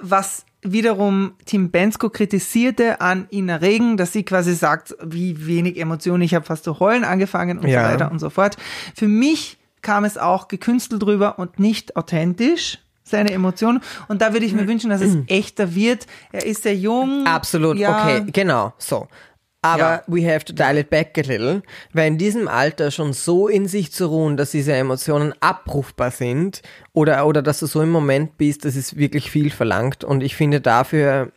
was 0.02 0.44
wiederum 0.62 1.32
Tim 1.46 1.70
Bensko 1.70 2.10
kritisierte 2.10 3.00
an 3.00 3.26
Ina 3.32 3.56
Regen, 3.56 3.96
dass 3.96 4.12
sie 4.12 4.22
quasi 4.24 4.54
sagt, 4.54 4.94
wie 5.02 5.46
wenig 5.46 5.78
Emotionen, 5.80 6.22
ich 6.22 6.34
habe 6.34 6.44
fast 6.44 6.64
zu 6.64 6.80
heulen 6.80 7.04
angefangen 7.04 7.58
und 7.58 7.66
Ja. 7.68 7.86
so 7.86 7.92
weiter 7.94 8.10
und 8.12 8.18
so 8.18 8.30
fort. 8.30 8.56
Für 8.94 9.08
mich 9.08 9.58
kam 9.82 10.04
es 10.04 10.18
auch 10.18 10.48
gekünstelt 10.48 11.02
drüber 11.02 11.38
und 11.38 11.58
nicht 11.58 11.96
authentisch, 11.96 12.78
seine 13.02 13.32
Emotionen. 13.32 13.80
Und 14.08 14.22
da 14.22 14.32
würde 14.34 14.46
ich 14.46 14.52
mir 14.52 14.68
wünschen, 14.68 14.90
dass 14.90 15.00
es 15.00 15.16
echter 15.26 15.74
wird. 15.74 16.06
Er 16.30 16.46
ist 16.46 16.62
sehr 16.62 16.76
jung. 16.76 17.26
Absolut, 17.26 17.76
Ja. 17.76 17.98
okay, 17.98 18.24
genau, 18.32 18.72
so. 18.78 19.08
Aber 19.62 19.78
Ja. 19.78 20.02
we 20.06 20.26
have 20.26 20.44
to 20.46 20.54
dial 20.54 20.78
it 20.78 20.88
back 20.88 21.18
a 21.18 21.20
little, 21.20 21.62
weil 21.92 22.06
in 22.08 22.16
diesem 22.18 22.48
Alter 22.48 22.90
schon 22.90 23.12
so 23.12 23.46
in 23.46 23.68
sich 23.68 23.92
zu 23.92 24.06
ruhen, 24.06 24.38
dass 24.38 24.52
diese 24.52 24.72
Emotionen 24.72 25.34
abrufbar 25.40 26.10
sind 26.10 26.62
oder, 26.94 27.26
oder 27.26 27.42
dass 27.42 27.58
du 27.60 27.66
so 27.66 27.82
im 27.82 27.90
Moment 27.90 28.38
bist, 28.38 28.64
das 28.64 28.74
ist 28.74 28.96
wirklich 28.96 29.30
viel 29.30 29.50
verlangt 29.50 30.02
und 30.02 30.22
ich 30.22 30.34
finde 30.34 30.62
dafür, 30.62 31.32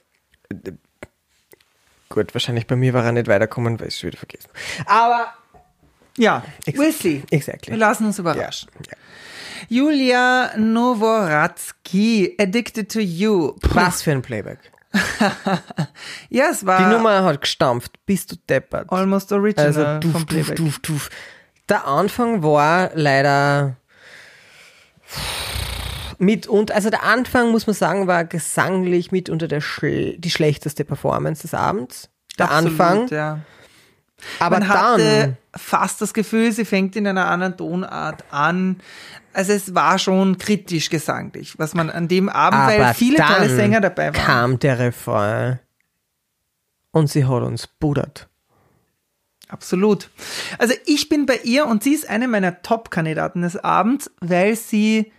gut, 2.10 2.34
wahrscheinlich 2.34 2.66
bei 2.68 2.76
mir 2.78 2.94
war 2.94 3.04
er 3.06 3.12
nicht 3.12 3.28
weiterkommen, 3.28 3.80
weil 3.80 3.88
ich 3.90 3.96
es 3.96 4.00
schon 4.00 4.08
wieder 4.08 4.20
vergessen. 4.20 4.50
Aber, 4.86 5.34
Ja, 6.18 6.44
we'll 6.68 6.94
see. 6.94 7.24
exactly. 7.32 7.72
Wir 7.74 7.78
lassen 7.80 8.06
uns 8.06 8.20
überraschen. 8.20 8.70
Julia 9.68 10.52
Noworatsky, 10.58 12.36
Addicted 12.40 12.92
to 12.92 13.00
You. 13.00 13.56
was 13.64 14.02
für 14.02 14.12
ein 14.12 14.22
Playback. 14.22 14.60
Ja, 16.30 16.46
es 16.52 16.66
war 16.66 16.78
Die 16.80 16.94
Nummer 16.96 17.24
hat 17.24 17.42
gestampft, 17.42 17.92
bist 18.06 18.32
du 18.32 18.36
deppert. 18.50 18.92
almost 18.92 19.32
original 19.32 19.66
Also 19.68 19.84
vom 19.84 20.00
duf, 20.00 20.26
duf, 20.26 20.52
duf, 20.56 20.80
duf. 20.80 21.10
Der 21.70 21.88
Anfang 21.88 22.44
war 22.44 22.92
leider 22.94 23.76
mit 26.20 26.48
und 26.48 26.72
also 26.72 26.90
der 26.90 27.04
Anfang 27.04 27.52
muss 27.52 27.68
man 27.68 27.74
sagen 27.74 28.08
war 28.08 28.24
gesanglich 28.26 29.12
mit 29.12 29.30
unter 29.30 29.48
der 29.48 29.62
schl 29.62 30.18
die 30.18 30.30
schlechteste 30.32 30.86
Performance 30.86 31.42
des 31.44 31.54
Abends. 31.54 32.10
Der 32.40 32.50
Absolut, 32.52 32.80
Anfang, 32.80 33.08
Ja. 33.10 33.40
aber 34.40 34.60
Man 34.60 34.68
hatte 34.70 35.04
dann 35.20 35.38
fast 35.56 36.02
das 36.02 36.14
Gefühl, 36.14 36.52
sie 36.52 36.66
fängt 36.66 36.96
in 36.96 37.06
einer 37.08 37.28
anderen 37.28 37.58
Tonart 37.58 38.24
an. 38.32 38.80
Also 39.34 39.54
es 39.54 39.74
war 39.74 39.98
schon 40.00 40.38
kritisch 40.38 40.90
gesanglich, 40.90 41.58
was 41.58 41.74
man 41.74 41.90
an 41.90 42.08
dem 42.08 42.30
Abend, 42.30 42.60
aber 42.60 42.80
weil 42.80 42.94
viele 42.94 43.18
tolle 43.18 43.50
Sänger 43.50 43.82
dabei 43.82 44.14
waren. 44.14 44.26
kam 44.26 44.60
der 44.60 44.80
Refrain 44.80 45.60
und 46.92 47.10
sie 47.10 47.26
hat 47.26 47.44
uns 47.44 47.68
buddert. 47.68 48.30
Absolut. 49.50 50.10
Also 50.58 50.74
ich 50.86 51.10
bin 51.10 51.26
bei 51.26 51.40
ihr 51.44 51.68
und 51.68 51.84
sie 51.84 51.94
ist 51.94 52.10
eine 52.10 52.28
meiner 52.28 52.62
Top-Kandidaten 52.62 53.42
des 53.42 53.58
Abends, 53.58 54.10
weil 54.20 54.56
sie 54.56 55.12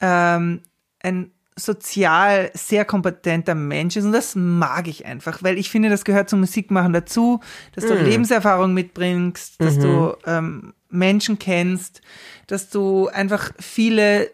ähm, 0.00 0.60
ein 1.02 1.30
sozial 1.56 2.50
sehr 2.54 2.84
kompetenter 2.84 3.54
Mensch 3.54 3.96
ist 3.96 4.04
und 4.04 4.12
das 4.12 4.34
mag 4.34 4.88
ich 4.88 5.04
einfach, 5.06 5.42
weil 5.42 5.58
ich 5.58 5.70
finde, 5.70 5.90
das 5.90 6.04
gehört 6.04 6.30
zum 6.30 6.40
Musikmachen 6.40 6.92
dazu, 6.92 7.40
dass 7.74 7.84
du 7.84 7.94
Lebenserfahrung 7.94 8.72
mitbringst, 8.72 9.60
dass 9.60 9.78
du 9.78 10.16
ähm, 10.26 10.72
Menschen 10.92 11.38
kennst, 11.38 12.00
dass 12.46 12.70
du 12.70 13.08
einfach 13.08 13.52
viele 13.58 14.30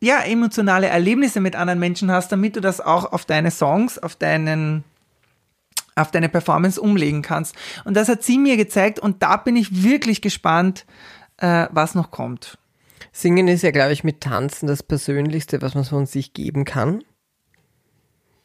ja, 0.00 0.20
emotionale 0.20 0.86
Erlebnisse 0.86 1.40
mit 1.40 1.56
anderen 1.56 1.78
Menschen 1.78 2.10
hast, 2.10 2.32
damit 2.32 2.56
du 2.56 2.60
das 2.60 2.80
auch 2.80 3.12
auf 3.12 3.26
deine 3.26 3.50
Songs, 3.50 3.98
auf 3.98 4.16
deinen 4.16 4.84
auf 5.96 6.10
deine 6.10 6.28
Performance 6.28 6.80
umlegen 6.80 7.20
kannst. 7.20 7.54
Und 7.84 7.94
das 7.94 8.08
hat 8.08 8.22
sie 8.22 8.38
mir 8.38 8.56
gezeigt 8.56 8.98
und 8.98 9.22
da 9.22 9.36
bin 9.36 9.56
ich 9.56 9.82
wirklich 9.82 10.22
gespannt, 10.22 10.86
äh, 11.36 11.66
was 11.70 11.94
noch 11.94 12.10
kommt. 12.10 12.58
Singen 13.12 13.48
ist 13.48 13.62
ja, 13.62 13.70
glaube 13.70 13.92
ich, 13.92 14.04
mit 14.04 14.20
Tanzen 14.20 14.66
das 14.66 14.82
Persönlichste, 14.82 15.60
was 15.62 15.74
man 15.74 15.84
von 15.84 16.06
sich 16.06 16.32
geben 16.32 16.64
kann. 16.64 17.02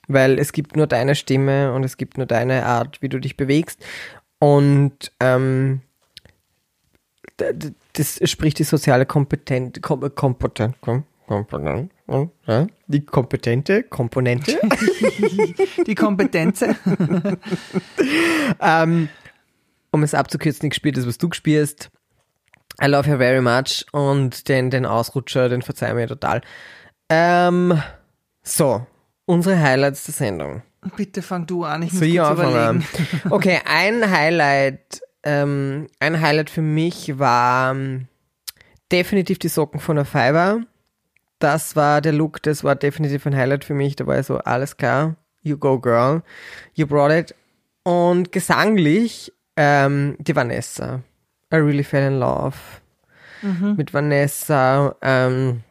Weil 0.07 0.37
es 0.37 0.51
gibt 0.51 0.75
nur 0.75 0.87
deine 0.87 1.15
Stimme 1.15 1.73
und 1.73 1.83
es 1.83 1.97
gibt 1.97 2.17
nur 2.17 2.25
deine 2.25 2.65
Art, 2.65 3.01
wie 3.01 3.09
du 3.09 3.19
dich 3.19 3.37
bewegst. 3.37 3.83
Und 4.39 5.11
ähm, 5.19 5.81
das 7.37 8.19
spricht 8.29 8.59
die 8.59 8.63
soziale 8.63 9.05
Kompetenz, 9.05 9.81
kom, 9.81 10.01
Kompetenz, 10.15 10.75
kom, 10.81 11.03
Kompetenz, 11.27 11.91
ja, 12.47 12.67
die 12.87 13.03
kompetente 13.05 13.83
Komponente. 13.83 14.59
Die 15.87 15.95
Kompetenz. 15.95 16.63
ähm, 18.61 19.09
um 19.91 20.03
es 20.03 20.13
abzukürzen, 20.13 20.67
ich 20.67 20.71
gespiele 20.71 20.95
das, 20.95 21.07
was 21.07 21.17
du 21.17 21.29
gespielst. 21.29 21.89
I 22.81 22.87
love 22.87 23.07
her 23.07 23.17
very 23.17 23.41
much 23.41 23.85
und 23.91 24.49
den, 24.49 24.69
den 24.69 24.85
Ausrutscher, 24.85 25.49
den 25.49 25.61
verzeih 25.61 25.93
mir 25.93 26.07
total. 26.07 26.41
Ähm, 27.09 27.81
so, 28.43 28.85
unsere 29.25 29.59
Highlights 29.59 30.03
der 30.05 30.13
Sendung. 30.13 30.61
Bitte 30.95 31.21
fang 31.21 31.47
du 31.47 31.63
an, 31.63 31.81
ich 31.83 31.91
muss 31.93 31.99
So, 32.01 32.05
kurz 32.05 32.13
ja, 32.15 32.33
überlegen. 32.33 32.85
Okay, 33.29 33.59
ein 33.65 34.11
Highlight, 34.11 35.01
ähm, 35.25 35.87
ein 35.99 36.21
Highlight 36.21 36.49
für 36.49 36.61
mich 36.61 37.19
war 37.19 37.71
ähm, 37.71 38.07
definitiv 38.91 39.39
die 39.39 39.49
Socken 39.49 39.79
von 39.79 39.95
der 39.95 40.05
Fiverr. 40.05 40.61
Das 41.39 41.75
war 41.75 42.01
der 42.01 42.13
Look, 42.13 42.41
das 42.43 42.63
war 42.63 42.75
definitiv 42.75 43.25
ein 43.25 43.35
Highlight 43.35 43.65
für 43.65 43.73
mich. 43.73 43.95
Da 43.95 44.07
war 44.07 44.21
so, 44.23 44.37
alles 44.37 44.77
klar, 44.77 45.15
you 45.41 45.57
go 45.57 45.79
girl, 45.79 46.21
you 46.73 46.87
brought 46.87 47.11
it. 47.11 47.35
Und 47.83 48.31
gesanglich 48.31 49.33
ähm, 49.57 50.15
die 50.19 50.35
Vanessa. 50.35 51.01
I 51.53 51.57
really 51.57 51.83
fell 51.83 52.07
in 52.07 52.19
love 52.19 52.57
mit 53.77 53.93
Vanessa. 53.93 54.95
Ähm, 55.01 55.61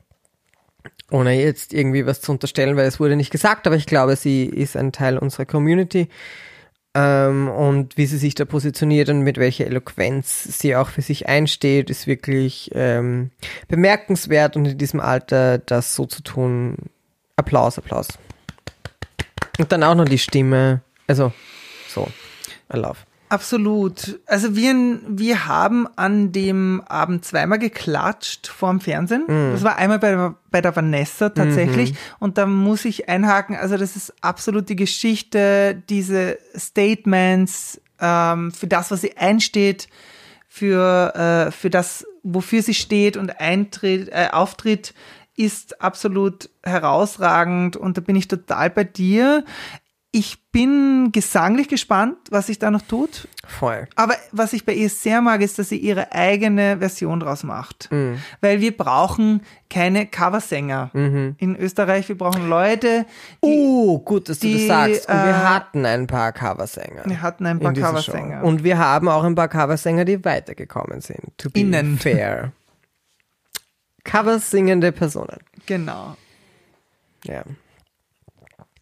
ohne 1.11 1.35
jetzt 1.35 1.73
irgendwie 1.73 2.07
was 2.07 2.21
zu 2.21 2.33
unterstellen, 2.33 2.77
weil 2.77 2.87
es 2.87 2.99
wurde 2.99 3.17
nicht 3.17 3.31
gesagt, 3.31 3.67
aber 3.67 3.77
ich 3.77 3.87
glaube, 3.87 4.17
sie 4.17 4.45
ist 4.47 4.77
ein 4.77 4.93
Teil 4.93 5.19
unserer 5.19 5.45
Community. 5.45 6.09
Ähm, 6.97 7.49
und 7.49 7.97
wie 7.97 8.07
sie 8.07 8.19
sich 8.19 8.35
da 8.35 8.45
positioniert 8.45 9.09
und 9.09 9.21
mit 9.21 9.37
welcher 9.37 9.67
Eloquenz 9.67 10.45
sie 10.45 10.77
auch 10.77 10.89
für 10.89 11.03
sich 11.03 11.29
einsteht, 11.29 11.91
ist 11.91 12.07
wirklich 12.07 12.71
ähm, 12.75 13.31
bemerkenswert 13.67 14.57
und 14.57 14.67
in 14.67 14.79
diesem 14.79 15.01
Alter 15.01 15.59
das 15.59 15.97
so 15.97 16.07
zu 16.07 16.23
tun, 16.23 16.77
Applaus, 17.37 17.79
Applaus. 17.79 18.09
Und 19.59 19.73
dann 19.73 19.83
auch 19.83 19.97
noch 19.97 20.05
die 20.05 20.19
Stimme, 20.19 20.83
also 21.09 21.33
so, 21.89 22.09
I 22.73 22.77
love. 22.77 22.99
Absolut. 23.29 24.21
Also 24.27 24.55
wir, 24.55 25.01
wir 25.09 25.47
haben 25.47 25.89
an 25.97 26.31
dem 26.33 26.83
Abend 26.87 27.25
zweimal 27.25 27.59
geklatscht 27.59 28.47
vorm 28.47 28.81
Fernsehen. 28.81 29.25
Das 29.53 29.65
war 29.65 29.77
einmal 29.77 29.99
bei, 29.99 30.33
bei 30.51 30.61
der 30.61 30.77
Vanessa 30.77 31.31
tatsächlich. 31.31 31.95
Und 32.19 32.39
da 32.39 32.47
muss 32.47 32.85
ich 32.85 33.09
einhaken, 33.09 33.57
also 33.57 33.77
das 33.77 33.97
ist 33.97 34.13
absolut 34.23 34.69
die 34.69 34.77
Geschichte, 34.77 35.83
diese 35.89 36.39
Statements, 36.57 37.81
ähm, 38.01 38.53
für 38.53 38.67
das, 38.67 38.91
was 38.91 39.01
sie 39.01 39.17
einsteht, 39.17 39.89
für, 40.49 41.15
äh, 41.49 41.51
für 41.51 41.71
das, 41.71 42.07
wofür 42.23 42.63
sie 42.63 42.75
steht 42.75 43.17
und 43.17 43.41
eintritt, 43.41 44.09
äh, 44.11 44.29
auftritt, 44.31 44.95
ist 45.37 45.81
absolut 45.83 46.49
herausragend 46.63 47.77
und 47.77 47.97
da 47.97 48.01
bin 48.01 48.15
ich 48.15 48.29
total 48.29 48.71
bei 48.71 48.85
dir. 48.85 49.45
Ich 50.17 50.39
bin 50.53 51.11
gesanglich 51.11 51.67
gespannt, 51.67 52.17
was 52.31 52.47
sich 52.47 52.61
da 52.61 52.71
noch 52.71 52.83
tut. 52.83 53.27
Voll. 53.49 53.89
Aber 53.97 54.15
was 54.31 54.53
ich 54.53 54.65
bei 54.65 54.73
ihr 54.73 54.89
sehr 54.89 55.21
mag, 55.21 55.41
ist, 55.41 55.59
dass 55.59 55.71
sie 55.71 55.77
ihre 55.77 56.13
eigene 56.13 56.79
Version 56.79 57.19
draus 57.19 57.43
macht. 57.43 57.91
Mhm. 57.91 58.23
Weil 58.41 58.61
wir 58.61 58.77
brauchen 58.77 59.43
keine 59.69 60.07
Coversänger 60.07 60.93
in 60.95 61.57
Österreich. 61.57 62.09
Wir 62.09 62.17
brauchen 62.17 62.49
Leute, 62.49 63.07
die 63.43 63.49
Oh, 63.49 63.99
gut, 63.99 64.29
dass 64.29 64.39
du 64.39 64.47
die, 64.47 64.69
das 64.69 64.69
sagst. 64.69 65.09
Und 65.09 65.17
wir 65.17 65.31
äh, 65.31 65.35
hatten 65.35 65.85
ein 65.85 66.07
paar 66.07 66.31
Coversänger. 66.31 67.03
wir 67.07 67.21
hatten 67.21 67.45
ein 67.47 67.59
paar 67.59 67.73
Coversänger. 67.73 68.43
Show. 68.43 68.47
Und 68.47 68.63
wir 68.63 68.79
haben 68.79 69.09
auch 69.09 69.25
ein 69.25 69.35
paar 69.35 69.49
Coversänger, 69.49 70.05
die 70.05 70.25
weitergekommen 70.25 71.01
sind. 71.01 71.37
To 71.39 71.51
be 71.51 71.59
Innen. 71.59 71.99
fair. 71.99 72.53
Coversingende 74.05 74.93
Personen. 74.93 75.39
Genau. 75.67 76.17
Ja. 77.25 77.43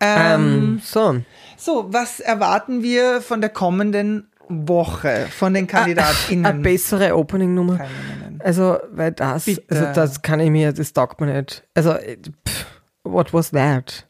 Ähm, 0.03 0.43
Ähm, 0.43 0.81
so. 0.85 1.17
so, 1.57 1.87
was 1.93 2.21
erwarten 2.21 2.83
wir 2.83 3.21
von 3.21 3.41
der 3.41 3.51
kommenden 3.51 4.29
Woche 4.49 5.29
von 5.31 5.55
den 5.55 5.63
Eine 5.65 5.67
KandidatInnen? 5.69 6.63
bessere 6.63 7.17
Opening-Nummer. 7.17 7.79
Keine 7.79 7.91
nennen. 8.21 8.41
Also, 8.45 8.79
weil 8.91 9.13
das, 9.13 9.45
Bitte. 9.45 9.63
also 9.71 9.87
das 9.95 10.23
kann 10.23 10.41
ich 10.41 10.51
mir, 10.51 10.73
das 10.73 10.93
taugt 10.93 11.21
mir 11.21 11.33
nicht. 11.33 11.63
Also, 11.75 11.95
pff, 11.95 12.67
what 13.05 13.33
was 13.33 13.51
that? 13.53 14.07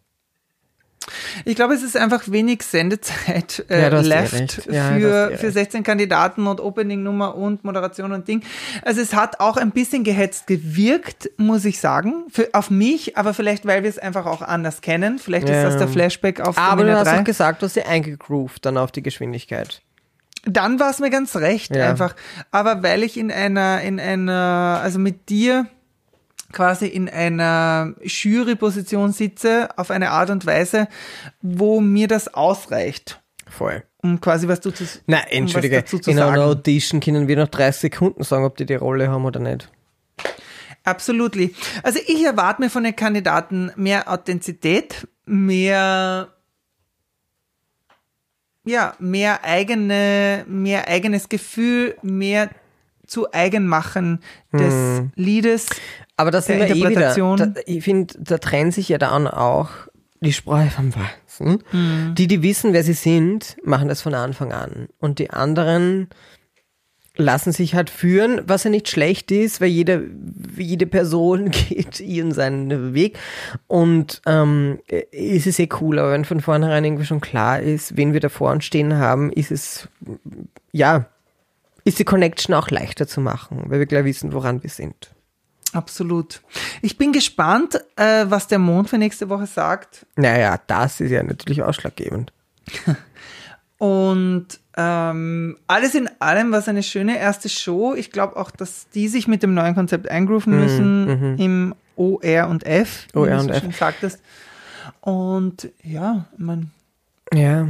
Ich 1.44 1.56
glaube, 1.56 1.74
es 1.74 1.82
ist 1.82 1.96
einfach 1.96 2.22
wenig 2.30 2.62
Sendezeit 2.62 3.64
äh, 3.70 3.82
Ja, 3.82 3.98
eh 3.98 4.02
left. 4.02 4.66
Ja, 4.70 4.92
für, 4.94 5.24
hast 5.24 5.32
eh 5.32 5.36
für 5.38 5.46
recht. 5.46 5.52
16 5.54 5.82
Kandidaten 5.82 6.46
und 6.46 6.60
Opening-Nummer 6.60 7.34
und 7.36 7.64
Moderation 7.64 8.12
und 8.12 8.28
Ding. 8.28 8.42
Also 8.84 9.00
es 9.00 9.14
hat 9.14 9.40
auch 9.40 9.56
ein 9.56 9.70
bisschen 9.72 10.04
gehetzt 10.04 10.46
gewirkt, 10.46 11.30
muss 11.36 11.64
ich 11.64 11.80
sagen, 11.80 12.24
für, 12.30 12.48
auf 12.52 12.70
mich, 12.70 13.16
aber 13.16 13.34
vielleicht, 13.34 13.66
weil 13.66 13.82
wir 13.82 13.90
es 13.90 13.98
einfach 13.98 14.26
auch 14.26 14.42
anders 14.42 14.80
kennen. 14.80 15.18
Vielleicht 15.18 15.48
ist 15.48 15.54
Ja. 15.56 15.64
das 15.64 15.76
der 15.78 15.88
Flashback 15.88 16.40
auf 16.40 16.56
Aber 16.58 16.84
du 16.84 16.96
hast 16.96 17.06
3. 17.08 17.20
auch 17.20 17.24
gesagt, 17.24 17.62
du 17.62 17.66
hast 17.66 17.74
sie 17.74 17.82
eingegroovt 17.82 18.64
dann 18.66 18.76
auf 18.78 18.92
die 18.92 19.02
Geschwindigkeit. 19.02 19.82
Dann 20.44 20.80
war 20.80 20.90
es 20.90 20.98
mir 20.98 21.10
ganz 21.10 21.36
recht, 21.36 21.74
Ja. 21.76 21.88
einfach. 21.90 22.16
Aber 22.50 22.82
weil 22.82 23.02
ich 23.04 23.16
in 23.16 23.30
einer, 23.30 23.80
in 23.82 24.00
einer, 24.00 24.80
also 24.82 24.98
mit 24.98 25.28
dir 25.28 25.66
quasi 26.52 26.86
in 26.86 27.08
einer 27.08 27.94
Jury-Position 28.02 29.12
sitze, 29.12 29.68
auf 29.76 29.90
eine 29.90 30.10
Art 30.10 30.30
und 30.30 30.46
Weise, 30.46 30.88
wo 31.40 31.80
mir 31.80 32.08
das 32.08 32.32
ausreicht, 32.34 33.20
Voll. 33.48 33.82
um 34.02 34.20
quasi 34.20 34.48
was 34.48 34.60
du 34.60 34.70
zu, 34.70 34.84
Na, 35.06 35.18
um 35.18 35.22
was 35.24 35.32
entschuldige, 35.32 35.76
dazu 35.76 35.98
zu 35.98 36.10
in 36.10 36.18
einer 36.18 36.28
sagen. 36.28 36.42
Audition 36.42 37.00
können 37.00 37.28
wir 37.28 37.36
nach 37.36 37.48
30 37.48 37.80
Sekunden 37.80 38.22
sagen, 38.22 38.44
ob 38.44 38.56
die 38.56 38.66
die 38.66 38.74
Rolle 38.74 39.08
haben 39.08 39.24
oder 39.24 39.40
nicht. 39.40 39.70
Absolutely. 40.84 41.54
Also 41.82 42.00
ich 42.06 42.24
erwarte 42.24 42.62
mir 42.62 42.70
von 42.70 42.82
den 42.84 42.96
Kandidaten 42.96 43.70
mehr 43.76 44.10
Authentizität, 44.10 45.06
mehr 45.24 46.32
ja, 48.64 48.94
mehr 48.98 49.44
eigene, 49.44 50.44
mehr 50.46 50.86
eigenes 50.88 51.28
Gefühl, 51.28 51.96
mehr 52.02 52.50
zu 53.12 53.32
Eigenmachen 53.32 54.20
des 54.52 54.72
Hm. 54.72 55.12
Liedes. 55.14 55.68
Aber 56.16 56.30
das 56.30 56.46
Der 56.46 56.56
sind 56.58 56.70
eh 56.70 56.74
wieder. 56.74 56.88
Interpretation. 56.88 57.36
Da, 57.36 57.60
ich 57.66 57.84
finde, 57.84 58.14
da 58.18 58.38
trennt 58.38 58.74
sich 58.74 58.88
ja 58.88 58.98
dann 58.98 59.28
auch 59.28 59.68
die 60.20 60.32
Sprache 60.32 60.70
vom 60.70 60.92
Weißen. 60.94 61.62
Die, 62.16 62.26
die 62.26 62.42
wissen, 62.42 62.72
wer 62.72 62.84
sie 62.84 62.92
sind, 62.92 63.56
machen 63.64 63.88
das 63.88 64.00
von 64.02 64.14
Anfang 64.14 64.52
an. 64.52 64.88
Und 64.98 65.18
die 65.18 65.30
anderen 65.30 66.08
lassen 67.16 67.52
sich 67.52 67.74
halt 67.74 67.90
führen, 67.90 68.40
was 68.46 68.64
ja 68.64 68.70
nicht 68.70 68.88
schlecht 68.88 69.30
ist, 69.30 69.60
weil 69.60 69.68
jede, 69.68 70.08
jede 70.56 70.86
Person 70.86 71.50
geht 71.68 72.00
ihren 72.00 72.32
seinen 72.32 72.94
Weg. 72.94 73.18
Und 73.66 74.22
ähm, 74.26 74.78
ist 75.10 75.46
es 75.46 75.58
eh 75.58 75.68
cool, 75.80 75.98
aber 75.98 76.12
wenn 76.12 76.24
von 76.24 76.40
vornherein 76.40 76.84
irgendwie 76.84 77.04
schon 77.04 77.20
klar 77.20 77.60
ist, 77.60 77.96
wen 77.96 78.12
wir 78.14 78.20
da 78.20 78.28
vor 78.30 78.50
uns 78.52 78.64
stehen 78.64 78.94
haben, 78.94 79.30
ist 79.32 79.50
es, 79.50 79.88
ja, 80.70 81.06
ist 81.84 81.98
die 81.98 82.04
Connection 82.04 82.54
auch 82.54 82.70
leichter 82.70 83.06
zu 83.06 83.20
machen, 83.20 83.64
weil 83.66 83.78
wir 83.78 83.86
gleich 83.86 84.04
wissen, 84.04 84.32
woran 84.32 84.62
wir 84.62 84.70
sind. 84.70 85.14
Absolut. 85.72 86.42
Ich 86.82 86.98
bin 86.98 87.12
gespannt, 87.12 87.80
äh, 87.96 88.26
was 88.28 88.46
der 88.46 88.58
Mond 88.58 88.90
für 88.90 88.98
nächste 88.98 89.28
Woche 89.30 89.46
sagt. 89.46 90.06
Naja, 90.16 90.60
das 90.66 91.00
ist 91.00 91.10
ja 91.10 91.22
natürlich 91.22 91.62
ausschlaggebend. 91.62 92.32
Und 93.78 94.46
ähm, 94.76 95.56
alles 95.66 95.94
in 95.94 96.08
allem 96.20 96.52
war 96.52 96.60
es 96.60 96.68
eine 96.68 96.82
schöne 96.82 97.18
erste 97.18 97.48
Show. 97.48 97.94
Ich 97.94 98.12
glaube 98.12 98.36
auch, 98.36 98.50
dass 98.50 98.88
die 98.90 99.08
sich 99.08 99.26
mit 99.26 99.42
dem 99.42 99.54
neuen 99.54 99.74
Konzept 99.74 100.08
eingrooven 100.08 100.56
müssen 100.56 101.36
im 101.38 101.74
OR 101.96 102.48
und 102.48 102.64
F, 102.64 103.08
wie 103.12 103.18
OR 103.18 103.26
du 103.26 103.32
und 103.34 103.40
so 103.40 103.50
F. 103.50 103.60
schön 103.60 103.72
sagtest. 103.72 104.22
Und 105.00 105.70
ja, 105.82 106.26
man, 106.36 106.70
Ja. 107.32 107.66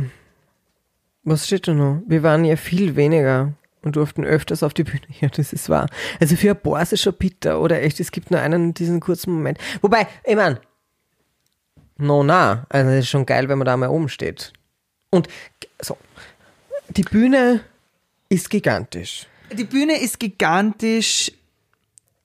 Was 1.24 1.46
steht 1.46 1.66
da 1.68 1.72
noch? 1.72 2.02
Wir 2.06 2.22
waren 2.22 2.44
ja 2.44 2.56
viel 2.56 2.94
weniger 2.96 3.52
und 3.82 3.96
durften 3.96 4.24
öfters 4.24 4.62
auf 4.62 4.74
die 4.74 4.84
Bühne. 4.84 5.02
Ja, 5.20 5.28
das 5.28 5.52
ist 5.52 5.68
wahr. 5.68 5.88
Also 6.20 6.36
für 6.36 6.50
ein 6.50 6.60
paar 6.60 6.80
ist 6.82 6.92
es 6.92 7.00
schon 7.02 7.14
bitter, 7.14 7.60
oder 7.60 7.82
echt? 7.82 8.00
Es 8.00 8.10
gibt 8.12 8.30
nur 8.30 8.40
einen, 8.40 8.74
diesen 8.74 9.00
kurzen 9.00 9.32
Moment. 9.32 9.58
Wobei, 9.80 10.06
ich 10.24 10.36
mein, 10.36 10.58
no, 11.98 12.22
na. 12.22 12.66
Also 12.68 12.90
es 12.90 13.00
ist 13.04 13.10
schon 13.10 13.26
geil, 13.26 13.48
wenn 13.48 13.58
man 13.58 13.66
da 13.66 13.76
mal 13.76 13.88
oben 13.88 14.08
steht. 14.08 14.52
Und 15.10 15.28
so, 15.80 15.96
die 16.88 17.02
Bühne 17.02 17.60
ist 18.28 18.48
gigantisch. 18.50 19.26
die 19.52 19.64
Bühne 19.64 20.00
ist 20.00 20.18
gigantisch. 20.18 21.30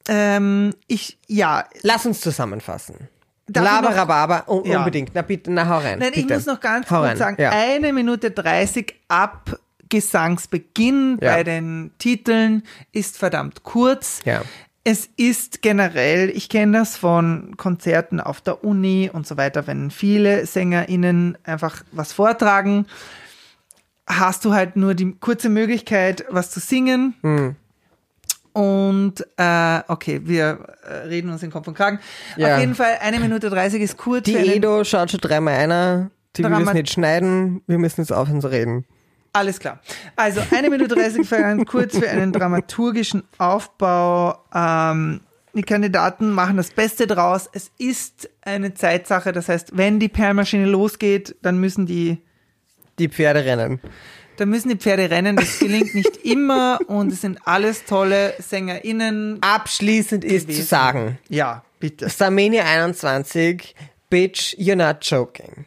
Ähm, 0.07 0.73
ich, 0.87 1.17
ja, 1.27 1.65
Lass 1.81 2.05
uns 2.05 2.21
zusammenfassen. 2.21 3.09
Ich 3.49 3.55
Laberababa, 3.55 4.43
un 4.47 4.65
Ja. 4.65 4.79
unbedingt. 4.79 5.11
Na 5.13 5.21
bitte, 5.21 5.51
na 5.51 5.67
hau 5.67 5.77
rein. 5.79 5.99
Nein, 5.99 6.09
ich 6.13 6.21
bitte. 6.23 6.33
muss 6.35 6.45
noch 6.45 6.59
ganz 6.59 6.89
Hau 6.89 6.97
kurz 6.99 7.09
rein. 7.11 7.17
sagen, 7.17 7.41
Ja. 7.41 7.49
eine 7.51 7.91
Minute 7.93 8.31
30 8.31 8.95
ab 9.09 9.57
Gesangsbeginn 9.89 11.17
Ja. 11.21 11.35
bei 11.35 11.43
den 11.43 11.91
Titeln 11.97 12.63
ist 12.91 13.17
verdammt 13.17 13.63
kurz. 13.63 14.21
Ja. 14.25 14.41
Es 14.83 15.09
ist 15.17 15.61
generell, 15.61 16.29
ich 16.29 16.47
kenne 16.47 16.77
das 16.77 16.95
von 16.95 17.57
Konzerten 17.57 18.21
auf 18.21 18.39
der 18.39 18.63
Uni 18.63 19.09
und 19.11 19.27
so 19.27 19.35
weiter, 19.35 19.67
wenn 19.67 19.91
viele 19.91 20.45
SängerInnen 20.45 21.37
einfach 21.43 21.83
was 21.91 22.13
vortragen, 22.13 22.85
hast 24.07 24.45
du 24.45 24.53
halt 24.53 24.77
nur 24.77 24.95
die 24.95 25.13
kurze 25.19 25.49
Möglichkeit, 25.49 26.23
was 26.29 26.51
zu 26.51 26.61
singen. 26.61 27.15
Hm. 27.21 27.55
Und 28.53 29.27
äh, 29.37 29.81
okay, 29.87 30.21
wir 30.23 30.75
äh, 30.83 30.93
reden 31.07 31.29
uns 31.31 31.43
in 31.43 31.51
Kopf 31.51 31.67
und 31.67 31.75
Kragen. 31.75 31.99
Ja. 32.37 32.55
Auf 32.55 32.59
jeden 32.61 32.73
Fall, 32.73 32.97
eine 33.01 33.19
Minute 33.19 33.49
30 33.49 33.81
ist 33.81 33.97
kurz. 33.97 34.23
Die 34.23 34.35
Edo 34.35 34.83
schaut 34.83 35.11
schon 35.11 35.19
dreimal 35.19 35.53
einer. 35.55 36.09
Die 36.35 36.43
will 36.43 36.53
es 36.53 36.73
nicht 36.73 36.91
schneiden. 36.91 37.61
Wir 37.67 37.77
müssen 37.77 38.01
jetzt 38.01 38.11
aufhören 38.11 38.41
zu 38.41 38.47
reden. 38.47 38.85
Alles 39.37 39.59
klar. 39.59 39.79
Also 40.15 40.41
eine 40.51 40.69
Minute 40.69 40.95
30 40.95 41.27
vergangen, 41.27 41.65
kurz 41.65 41.97
für 41.97 42.09
einen 42.09 42.31
dramaturgischen 42.33 43.23
Aufbau. 43.37 44.37
Ähm, 44.53 45.21
die 45.53 45.63
Kandidaten 45.63 46.31
machen 46.31 46.57
das 46.57 46.71
Beste 46.71 47.07
draus. 47.07 47.49
Es 47.53 47.71
ist 47.77 48.29
eine 48.41 48.73
Zeitsache. 48.73 49.31
Das 49.33 49.47
heißt, 49.49 49.77
wenn 49.77 49.99
die 49.99 50.09
Perlmaschine 50.09 50.65
losgeht, 50.65 51.35
dann 51.41 51.59
müssen 51.59 51.85
die, 51.85 52.17
Die 52.99 53.09
Pferde 53.09 53.45
rennen. 53.45 53.79
dann 54.37 54.49
müssen 54.49 54.69
die 54.69 54.75
Pferde 54.77 55.09
rennen. 55.09 55.35
Das 55.35 55.59
gelingt 55.59 55.93
nicht 55.95 56.17
immer 56.25 56.79
und 56.87 57.11
es 57.13 57.21
sind 57.21 57.39
alles 57.45 57.85
tolle 57.85 58.33
SängerInnen. 58.39 59.37
Abschließend 59.41 60.23
ist 60.25 60.41
zu 60.41 60.47
Gewesen. 60.47 60.65
sagen, 60.67 61.17
Ja, 61.29 61.63
bitte. 61.79 62.09
Starmania 62.09 62.63
21, 62.65 63.75
bitch, 64.09 64.55
you're 64.57 64.75
not 64.75 64.97
joking. 65.01 65.65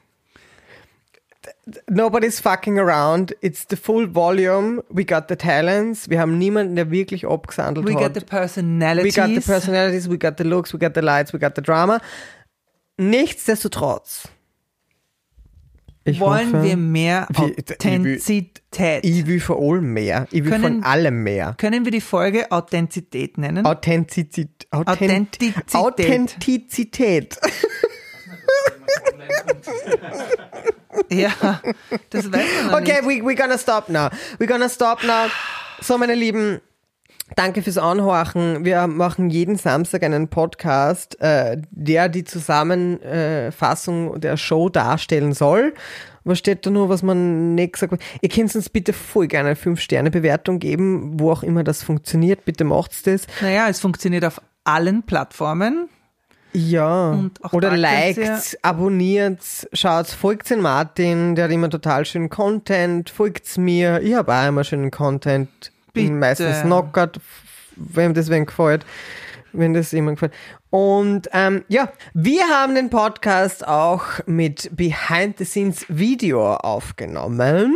Nobody's 1.89 2.41
fucking 2.41 2.79
around. 2.79 3.35
It's 3.41 3.67
the 3.69 3.77
full 3.77 4.07
volume. 4.13 4.83
We 4.89 5.05
got 5.05 5.29
the 5.29 5.37
talents. 5.37 6.09
Wir 6.09 6.19
haben 6.21 6.39
niemanden, 6.39 6.77
der 6.77 6.91
wirklich 6.91 7.27
abgesandelt 7.27 7.87
We 7.87 7.95
hat. 7.95 8.03
got 8.03 8.15
the 8.15 8.21
personalities. 8.27 9.17
we 9.17 9.21
got 9.23 9.35
the 9.35 9.41
personalities, 9.53 10.09
we 10.11 10.19
got 10.19 10.37
the 10.39 10.45
looks, 10.45 10.73
we 10.75 10.79
got 10.79 10.95
the 10.95 11.01
lights, 11.01 11.33
we 11.33 11.39
got 11.39 11.55
the 11.57 11.63
drama. 11.63 12.01
Nichtsdestotrotz. 12.99 14.29
Ich 16.05 16.19
Wollen 16.19 16.53
hoffe, 16.53 16.63
wir 16.65 16.77
mehr 16.77 17.27
Wie- 17.29 17.51
ich 17.53 17.69
will- 17.69 17.75
Authentizität? 17.75 19.05
Ich 19.05 19.27
will 19.27 19.39
von 19.39 19.59
allem 19.59 19.93
mehr. 19.93 20.27
Ich 20.31 20.43
will 20.45 20.51
Können- 20.51 20.63
von 20.83 20.85
allem 20.85 21.23
mehr. 21.23 21.55
Können 21.59 21.85
wir 21.85 21.93
die 21.93 22.01
Folge 22.01 22.51
Authentizität 22.51 23.37
nennen? 23.39 23.67
Authentizität. 23.67 24.67
Authent 24.71 24.89
Authentizität. 25.03 25.75
Authentizität. 25.75 27.39
Ja, 31.11 31.61
das 32.11 32.33
weiß 32.33 32.45
man 32.67 32.83
Okay, 32.83 33.01
we, 33.03 33.23
we're 33.23 33.37
gonna 33.37 33.59
stop 33.59 33.89
now. 33.89 34.09
We're 34.39 34.47
gonna 34.47 34.69
stop 34.69 35.03
now. 35.03 35.27
So, 35.81 35.99
meine 35.99 36.15
Lieben, 36.15 36.61
danke 37.37 37.63
fürs 37.63 37.79
Anhorchen. 37.79 38.65
Wir 38.65 38.87
machen 38.87 39.31
jeden 39.31 39.57
Samstag 39.57 40.03
einen 40.05 40.29
Podcast, 40.29 41.21
äh, 41.21 41.57
der 41.71 42.09
die 42.09 42.25
Zusammenfassung 42.25 44.21
der 44.21 44.37
Show 44.37 44.69
darstellen 44.69 45.33
soll. 45.33 45.75
Was 46.25 46.39
steht 46.39 46.67
da 46.67 46.71
nur, 46.71 46.89
was 46.89 47.03
man 47.03 47.55
nicht 47.55 47.73
gesagt 47.73 47.93
hat? 47.93 48.01
Ihr 48.21 48.29
könnt 48.29 48.55
uns 48.55 48.69
bitte 48.69 48.93
voll 48.93 49.27
gerne 49.27 49.51
eine 49.51 49.57
5-Sterne-Bewertung 49.57 50.59
geben, 50.59 51.19
wo 51.19 51.33
auch 51.33 51.43
immer 51.43 51.65
das 51.65 51.83
funktioniert. 51.83 52.45
Bitte 52.45 52.65
macht's 52.65 53.03
das. 53.03 53.27
Naja, 53.41 53.69
es 53.69 53.81
funktioniert 53.81 54.25
auf 54.25 54.41
allen 54.65 55.03
Plattformen. 55.03 55.89
Ja. 56.53 57.31
Oder 57.53 57.77
liked, 57.77 58.59
abonniert, 58.63 59.69
schaut, 59.73 60.09
folgt 60.09 60.51
den 60.51 60.61
Martin, 60.61 61.35
der 61.35 61.45
hat 61.45 61.53
immer 61.53 61.71
total 61.71 62.05
schönen 62.05 62.31
Content, 62.31 63.11
folgt's 63.11 63.57
mir, 63.57 64.01
ich 64.03 64.15
habe 64.15 64.35
auch 64.35 64.49
immer 64.49 64.65
schönen 64.65 64.91
Content, 64.91 65.49
bin 65.93 66.07
Bitte. 66.07 66.15
meistens 66.15 66.63
knockert, 66.63 67.21
wem 67.77 68.15
das 68.15 68.31
wen 68.31 68.47
gefällt, 68.47 68.85
wenn 69.53 69.75
das 69.75 69.93
jemand 69.93 70.17
gefällt. 70.19 70.35
Und 70.71 71.29
ähm, 71.33 71.65
ja, 71.69 71.93
wir 72.15 72.45
haben 72.49 72.75
den 72.75 72.91
Podcast 72.91 73.67
auch 73.67 74.05
mit 74.27 74.71
Behind 74.77 75.39
the 75.39 75.45
Scenes 75.45 75.85
Video 75.89 76.55
aufgenommen. 76.55 77.75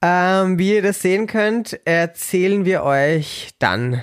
Ähm, 0.00 0.58
wie 0.58 0.74
ihr 0.74 0.82
das 0.82 1.02
sehen 1.02 1.26
könnt, 1.26 1.78
erzählen 1.84 2.64
wir 2.64 2.82
euch 2.82 3.50
dann 3.58 4.02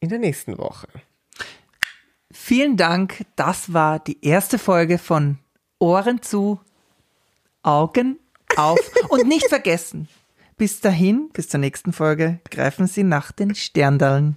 in 0.00 0.08
der 0.08 0.18
nächsten 0.18 0.58
Woche. 0.58 0.88
Vielen 2.50 2.76
Dank. 2.76 3.26
Das 3.36 3.74
war 3.74 4.00
die 4.00 4.26
erste 4.26 4.58
Folge 4.58 4.98
von 4.98 5.38
Ohren 5.78 6.20
zu, 6.20 6.58
Augen 7.62 8.18
auf 8.56 8.80
und 9.08 9.28
nicht 9.28 9.48
vergessen. 9.48 10.08
Bis 10.56 10.80
dahin, 10.80 11.28
bis 11.32 11.48
zur 11.48 11.60
nächsten 11.60 11.92
Folge, 11.92 12.40
greifen 12.50 12.88
Sie 12.88 13.04
nach 13.04 13.30
den 13.30 13.54
Sterndallen. 13.54 14.36